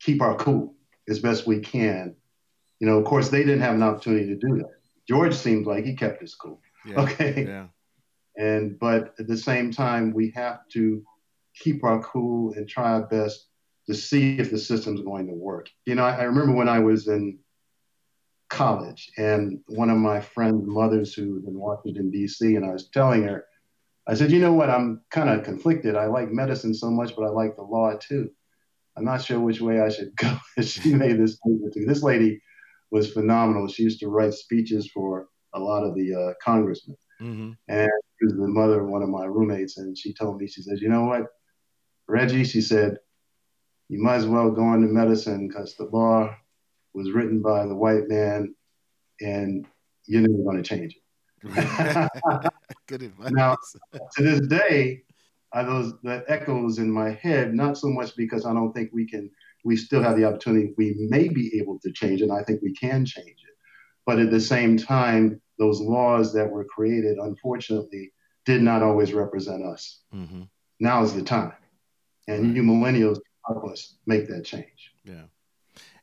[0.00, 0.74] keep our cool
[1.08, 2.14] as best we can.
[2.78, 4.70] You know, of course, they didn't have an opportunity to do that.
[5.08, 6.60] George seems like he kept his cool.
[6.86, 7.44] Yeah, okay.
[7.46, 7.66] Yeah.
[8.36, 11.02] And but at the same time, we have to
[11.54, 13.48] keep our cool and try our best
[13.86, 15.68] to see if the system's going to work.
[15.84, 17.38] You know, I, I remember when I was in
[18.50, 22.88] college and one of my friend's mothers who was in Washington, D.C., and I was
[22.88, 23.46] telling her,
[24.06, 25.96] I said, you know what, I'm kind of conflicted.
[25.96, 28.30] I like medicine so much, but I like the law too.
[28.96, 30.36] I'm not sure which way I should go.
[30.62, 31.86] she made this statement to me.
[31.86, 32.42] This lady
[32.90, 33.68] was phenomenal.
[33.68, 36.96] She used to write speeches for a lot of the uh, congressmen.
[37.22, 37.52] Mm-hmm.
[37.68, 39.78] And she was the mother of one of my roommates.
[39.78, 41.26] And she told me, she says, you know what?
[42.08, 42.98] Reggie, she said,
[43.88, 46.34] you might as well go into medicine because the law
[46.94, 48.54] was written by the white man
[49.20, 49.66] and
[50.06, 51.02] you're never going to change it.
[52.86, 53.30] Good advice.
[53.30, 53.56] Now,
[53.92, 55.02] to this day,
[55.52, 59.06] I those that echoes in my head, not so much because I don't think we
[59.06, 59.30] can,
[59.64, 62.60] we still have the opportunity, we may be able to change it, and I think
[62.62, 63.54] we can change it.
[64.06, 68.12] But at the same time, those laws that were created, unfortunately,
[68.46, 70.00] did not always represent us.
[70.14, 70.42] Mm-hmm.
[70.80, 71.52] Now is the time.
[72.26, 74.92] And you millennials help us make that change.
[75.04, 75.24] Yeah.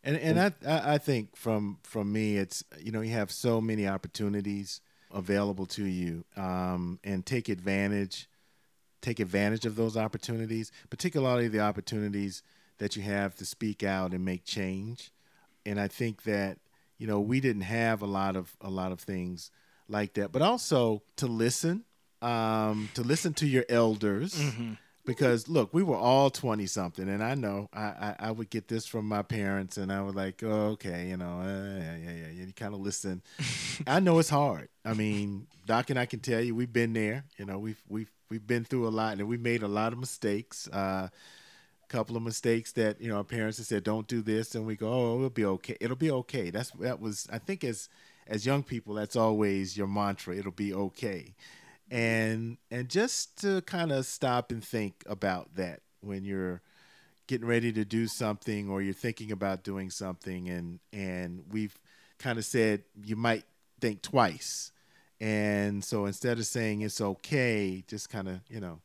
[0.07, 3.87] And and I I think from from me it's you know you have so many
[3.87, 4.79] opportunities
[5.13, 8.27] available to you um, and take advantage
[9.01, 12.41] take advantage of those opportunities, particularly the opportunities
[12.77, 15.11] that you have to speak out and make change.
[15.65, 16.57] And I think that
[16.97, 19.51] you know we didn't have a lot of a lot of things
[19.89, 21.83] like that, but also to listen,
[22.21, 24.35] um, to listen to your elders.
[24.35, 24.73] Mm-hmm
[25.07, 28.67] because look, we were all twenty something, and I know I, I, I would get
[28.67, 32.11] this from my parents, and I was like, oh, okay, you know, uh, yeah, yeah,
[32.11, 32.45] yeah.
[32.45, 33.23] You kind of listen.
[33.87, 34.67] I know it's hard.
[34.83, 37.23] I mean, Doc and I can tell you, we've been there.
[37.37, 39.99] You know, we've we've we've been through a lot, and we made a lot of
[39.99, 40.67] mistakes.
[40.67, 41.07] Uh,
[41.87, 44.75] couple of mistakes that you know our parents have said don't do this and we
[44.75, 47.87] go oh it'll be okay it'll be okay that's that was i think as
[48.27, 51.33] as young people that's always your mantra it'll be okay
[51.89, 56.61] and and just to kind of stop and think about that when you're
[57.27, 61.77] getting ready to do something or you're thinking about doing something and and we've
[62.19, 63.43] kind of said you might
[63.79, 64.71] think twice.
[65.19, 68.79] And so instead of saying it's okay just kind of you know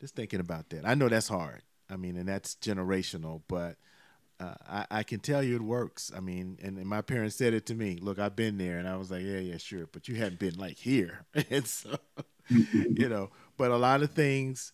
[0.00, 0.86] just thinking about that.
[0.86, 1.62] I know that's hard.
[1.88, 3.76] I mean and that's generational but
[4.40, 6.10] uh, I, I, can tell you it works.
[6.16, 7.98] I mean, and, and, my parents said it to me.
[8.02, 10.56] Look, I've been there, and I was like, yeah, yeah, sure, but you hadn't been
[10.56, 11.96] like here, and so
[12.48, 13.30] you know.
[13.56, 14.72] But a lot of things,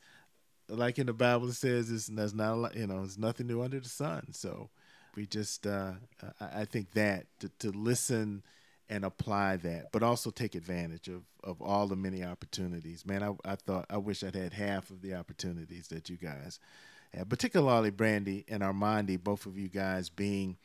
[0.68, 3.46] like in the Bible, it says is there's not a lot, you know, there's nothing
[3.46, 4.32] new under the sun.
[4.32, 4.70] So
[5.14, 5.92] we just, uh,
[6.40, 8.42] I, I think that to, to listen
[8.88, 13.04] and apply that, but also take advantage of, of all the many opportunities.
[13.04, 16.58] Man, I, I thought I wish I'd had half of the opportunities that you guys
[17.12, 20.56] had, particularly Brandy and Armandi, both of you guys being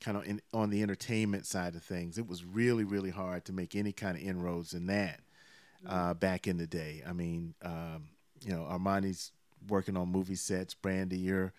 [0.00, 2.18] kind of in, on the entertainment side of things.
[2.18, 5.20] It was really, really hard to make any kind of inroads in that
[5.86, 7.02] uh, back in the day.
[7.06, 8.08] I mean, um,
[8.44, 9.32] you know, Armandi's
[9.68, 10.74] working on movie sets.
[10.74, 11.52] Brandy, you're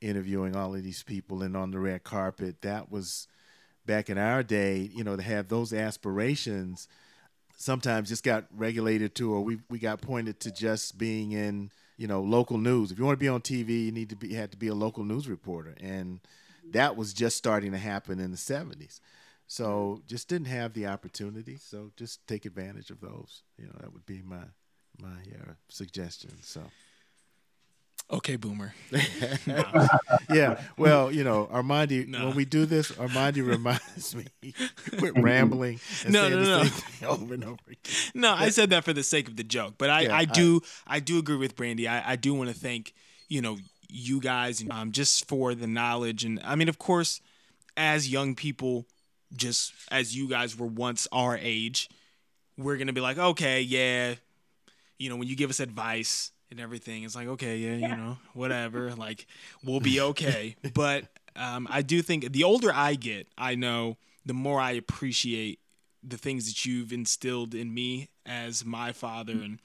[0.00, 2.62] interviewing all of these people and on the red carpet.
[2.62, 3.28] That was
[3.86, 4.90] back in our day.
[4.94, 6.88] You know, to have those aspirations
[7.56, 12.06] sometimes just got regulated to, or we we got pointed to just being in you
[12.06, 12.90] know local news.
[12.90, 14.74] If you want to be on TV, you need to be had to be a
[14.74, 16.20] local news reporter, and
[16.70, 19.00] that was just starting to happen in the '70s.
[19.46, 21.56] So just didn't have the opportunity.
[21.56, 23.42] So just take advantage of those.
[23.58, 24.44] You know, that would be my
[25.00, 26.30] my uh, suggestion.
[26.42, 26.62] So.
[28.10, 28.74] Okay, boomer.
[30.30, 30.60] yeah.
[30.76, 32.26] Well, you know, Armandi, no.
[32.26, 34.26] when we do this, Armandi reminds me
[35.00, 37.94] we're rambling and no, saying no, the same over and over again.
[38.14, 40.60] No, I said that for the sake of the joke, but I, yeah, I do
[40.86, 41.88] I, I, do agree with Brandy.
[41.88, 42.92] I, I do want to thank
[43.28, 43.56] you know
[43.88, 47.22] you guys um, just for the knowledge and I mean, of course,
[47.76, 48.86] as young people,
[49.36, 51.88] just as you guys were once our age,
[52.56, 54.14] we're gonna be like, okay, yeah,
[54.98, 57.88] you know, when you give us advice and everything, it's like, okay, yeah, yeah.
[57.88, 59.26] you know, whatever, like
[59.64, 60.56] we'll be okay.
[60.74, 61.04] but
[61.36, 65.58] um, I do think the older I get, I know the more I appreciate
[66.02, 69.60] the things that you've instilled in me as my father, and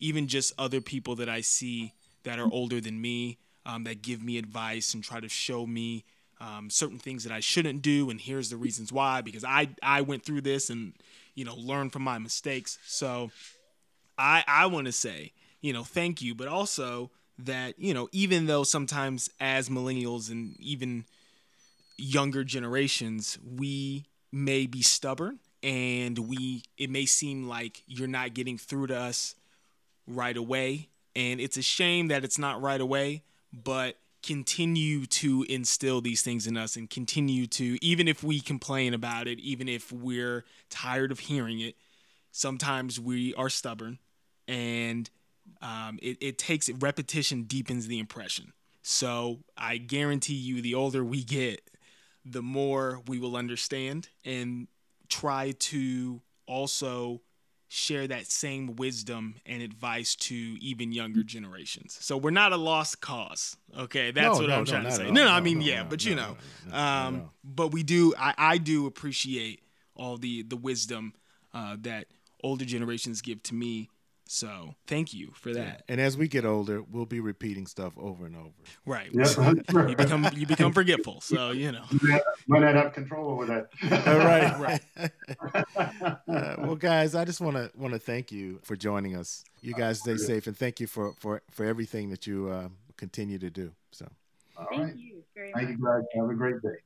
[0.00, 1.92] even just other people that I see
[2.24, 6.04] that are older than me um, that give me advice and try to show me
[6.44, 9.22] um, certain things that I shouldn't do, and here's the reasons why.
[9.22, 10.92] Because I I went through this and
[11.34, 12.78] you know learned from my mistakes.
[12.86, 13.30] So
[14.18, 18.46] I I want to say you know thank you, but also that you know even
[18.46, 21.04] though sometimes as millennials and even
[21.96, 28.58] younger generations we may be stubborn and we it may seem like you're not getting
[28.58, 29.34] through to us
[30.06, 33.22] right away and it's a shame that it's not right away
[33.52, 38.94] but continue to instill these things in us and continue to even if we complain
[38.94, 41.76] about it even if we're tired of hearing it
[42.30, 43.98] sometimes we are stubborn
[44.48, 45.10] and
[45.60, 48.52] um, it, it takes repetition deepens the impression.
[48.82, 51.70] So i guarantee you the older we get
[52.24, 54.68] the more we will understand and
[55.08, 57.20] try to also
[57.74, 61.98] share that same wisdom and advice to even younger generations.
[62.00, 63.56] So we're not a lost cause.
[63.76, 65.10] Okay, that's no, what no, I'm no, trying to say.
[65.10, 66.36] No, no, I mean, yeah, but you know,
[66.72, 68.14] um, but we do.
[68.18, 69.60] I, I do appreciate
[69.96, 71.14] all the the wisdom
[71.52, 72.06] uh, that
[72.42, 73.88] older generations give to me
[74.26, 75.82] So thank you for that.
[75.88, 78.50] And as we get older, we'll be repeating stuff over and over.
[78.86, 79.10] Right.
[79.12, 79.52] Yeah.
[79.88, 81.20] You become you become forgetful.
[81.20, 81.84] So you know.
[82.46, 83.68] Might not have control over that.
[84.06, 86.16] All right, right.
[86.26, 89.44] Uh, well, guys, I just want to want to thank you for joining us.
[89.60, 93.38] You guys stay safe, and thank you for for for everything that you uh, continue
[93.38, 93.72] to do.
[93.92, 94.06] So,
[94.56, 94.96] All Thank right.
[94.96, 95.78] you very Thank much.
[95.78, 96.02] you, guys.
[96.16, 96.78] Have a great day.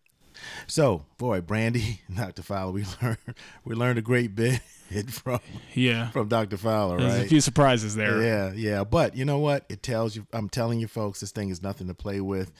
[0.66, 2.42] So boy, Brandy, Dr.
[2.42, 3.18] Fowler, we learned
[3.64, 4.60] we learned a great bit
[5.10, 5.40] from
[5.74, 6.10] Yeah.
[6.10, 6.56] from Dr.
[6.56, 7.26] Fowler, There's right?
[7.26, 8.22] a few surprises there.
[8.22, 8.84] Yeah, yeah.
[8.84, 9.64] But you know what?
[9.68, 12.52] It tells you, I'm telling you folks, this thing is nothing to play with.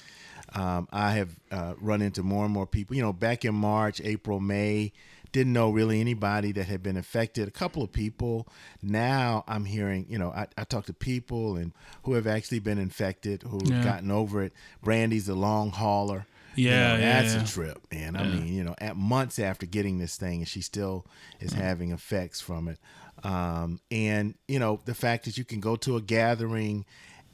[0.54, 2.96] Um, I have uh, run into more and more people.
[2.96, 4.92] You know, back in March, April, May,
[5.30, 7.48] didn't know really anybody that had been affected.
[7.48, 8.48] A couple of people.
[8.82, 11.72] Now I'm hearing, you know, I, I talk to people and
[12.04, 13.84] who have actually been infected, who've Yeah.
[13.84, 14.54] gotten over it.
[14.82, 16.26] Brandy's a long hauler.
[16.58, 17.42] You Yeah, know, yeah, that's yeah.
[17.42, 18.16] a trip, man.
[18.16, 21.06] I mean, you know, at months after getting this thing, and she still
[21.40, 21.60] is Mm-hmm.
[21.60, 22.78] having effects from it.
[23.24, 26.84] Um, and you know, the fact that you can go to a gathering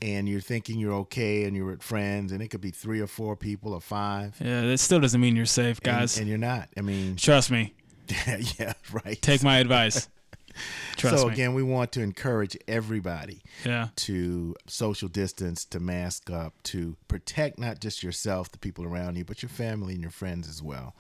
[0.03, 3.07] and you're thinking you're okay, and you're with friends, and it could be three or
[3.07, 6.19] four people or five, Yeah, that still doesn't mean you're safe, and- guys.
[6.19, 6.69] and, you're not.
[6.77, 7.73] I mean, Trust me.
[8.59, 9.21] yeah, right.
[9.23, 10.09] Take my advice.
[10.97, 11.33] Trust so me.
[11.33, 13.89] again, we want to encourage everybody yeah.
[13.97, 19.25] to social distance, to mask up, to protect not just yourself, the people around you,
[19.25, 20.95] but your family and your friends as well.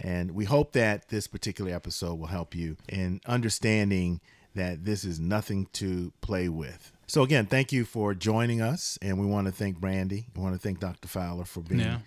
[0.00, 4.20] And we hope that this particular episode will help you in understanding
[4.54, 6.92] that this is nothing to play with.
[7.06, 10.26] So again, thank you for joining us, and we want to thank Brandy.
[10.34, 11.06] We want to thank Dr.
[11.08, 11.98] Fowler for being Yeah.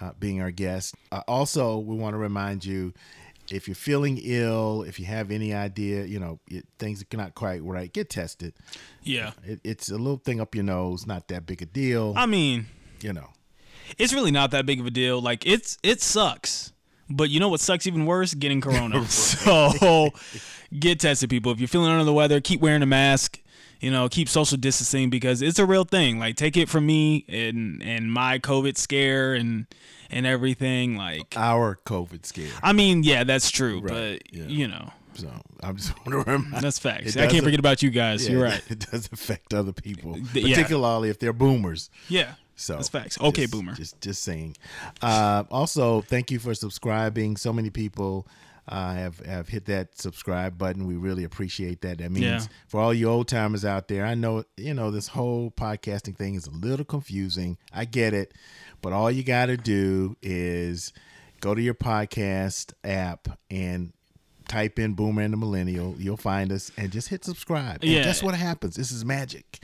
[0.00, 0.94] uh, being our guest.
[1.12, 2.92] Uh, also, we want to remind you
[3.50, 7.34] if you're feeling ill, if you have any idea, you know, it, things are not
[7.34, 8.54] quite right, get tested.
[9.02, 9.32] Yeah.
[9.44, 12.14] It, it's a little thing up your nose, not that big a deal.
[12.16, 12.66] I mean,
[13.00, 13.30] you know,
[13.98, 15.20] it's really not that big of a deal.
[15.20, 16.72] Like it's it sucks.
[17.10, 18.32] But you know what sucks even worse?
[18.32, 19.04] Getting corona.
[19.06, 20.10] So
[20.76, 21.52] get tested, people.
[21.52, 23.40] If you're feeling under the weather, keep wearing a mask.
[23.84, 26.18] You know, keep social distancing because it's a real thing.
[26.18, 29.66] Like take it from me and and my COVID scare and
[30.10, 30.96] and everything.
[30.96, 32.48] Like our COVID scare.
[32.62, 33.80] I mean, yeah, that's true.
[33.80, 34.44] Right, But yeah.
[34.46, 35.28] you know, So
[35.62, 36.52] I'm just remind.
[36.64, 37.16] that's facts.
[37.18, 38.24] I can't forget about you guys.
[38.24, 38.62] yeah, You're right.
[38.70, 40.54] It does affect other people, yeah.
[40.54, 41.90] particularly if they're boomers.
[42.08, 42.34] Yeah.
[42.56, 43.20] So That's facts.
[43.20, 43.74] Okay, just- boomer.
[43.74, 44.56] Just just saying.
[45.02, 47.36] Uh, also, thank you for subscribing.
[47.36, 48.26] So many people
[48.68, 50.86] uh, have have hit that subscribe button.
[50.86, 51.98] We really appreciate that.
[51.98, 52.40] That means Yeah.
[52.68, 56.34] for all you old timers out there, I know you know this whole podcasting thing
[56.34, 57.58] is a little confusing.
[57.72, 58.32] I get it,
[58.80, 60.92] but all you got to do is
[61.40, 63.92] go to your podcast app and
[64.48, 65.94] type in Boomer and the Millennial.
[65.98, 67.82] You'll find us and just hit subscribe.
[67.82, 68.04] And Yeah.
[68.04, 68.76] guess what happens?
[68.76, 69.58] This is magic.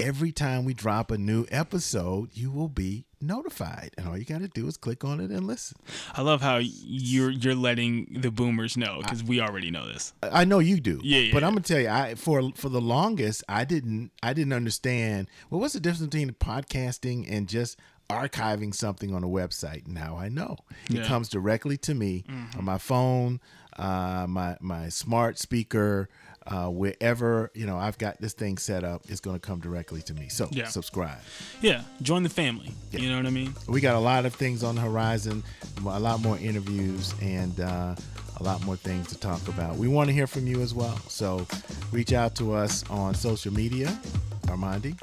[0.00, 3.90] Every time we drop a new episode, you will be notified.
[3.98, 5.76] And all you got to do is click on it and listen.
[6.14, 10.12] I love how you're you're letting the boomers know because we already know this.
[10.22, 11.00] I know you do.
[11.02, 14.34] Yeah, yeah, But I'm gonna tell you, I for for the longest, I didn't I
[14.34, 15.26] didn't understand.
[15.50, 17.76] Well, what's the difference between podcasting and just
[18.08, 19.88] archiving something on a website?
[19.88, 20.58] Now I know.
[20.86, 21.00] It Yeah.
[21.00, 21.08] Mm-hmm.
[21.08, 22.24] comes directly to me
[22.56, 23.40] on my phone,
[23.76, 26.08] uh, my my smart speaker,
[26.48, 29.02] uh, wherever you know I've got this thing set up.
[29.08, 30.28] It's gonna come directly to me.
[30.28, 30.68] So Yeah.
[30.68, 31.18] subscribe.
[31.60, 32.72] Yeah, join the family.
[32.90, 33.54] You know what I mean?
[33.66, 35.42] We got a lot of things on the horizon,
[35.84, 37.94] a lot more interviews, and uh,
[38.40, 39.76] a lot more things to talk about.
[39.76, 40.96] We want to hear from you as well.
[41.08, 41.46] So
[41.92, 43.98] reach out to us on social media.
[44.46, 44.98] Armandi.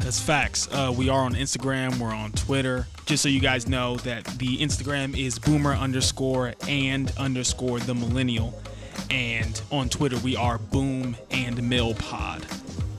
[0.00, 0.68] That's facts.
[0.70, 1.96] Uh, we are on Instagram.
[1.98, 2.86] We're on Twitter.
[3.06, 8.60] Just so you guys know that the Instagram is boomer underscore and underscore the millennial.
[9.10, 12.44] And on Twitter, we are boom and mill pod.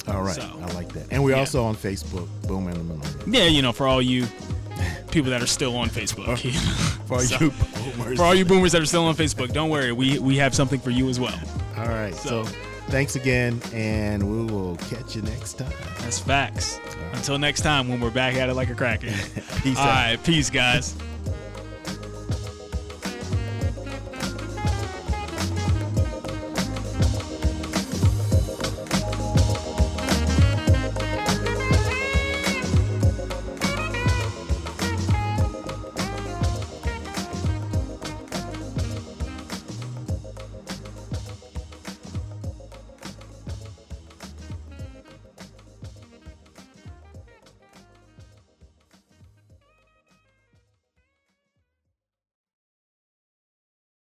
[0.07, 0.35] All right.
[0.35, 1.07] So- I like that.
[1.11, 1.39] And we're Yeah.
[1.39, 3.29] also on Facebook, Boom and Millennial.
[3.29, 4.27] Yeah, you know, for all you
[5.11, 6.39] people that are still on Facebook.
[7.07, 8.17] For all So- you boomers.
[8.17, 9.91] for all you boomers that are still on Facebook, don't worry.
[9.91, 11.37] We we have something for you as well.
[11.77, 12.15] All right.
[12.15, 12.49] So, So-
[12.87, 15.71] thanks again, and we will catch you next time.
[15.99, 16.79] That's facts.
[17.13, 19.07] Until next time when we're back at it like a cracker.
[19.61, 19.87] Peace All out.
[19.87, 20.95] right, peace, guys.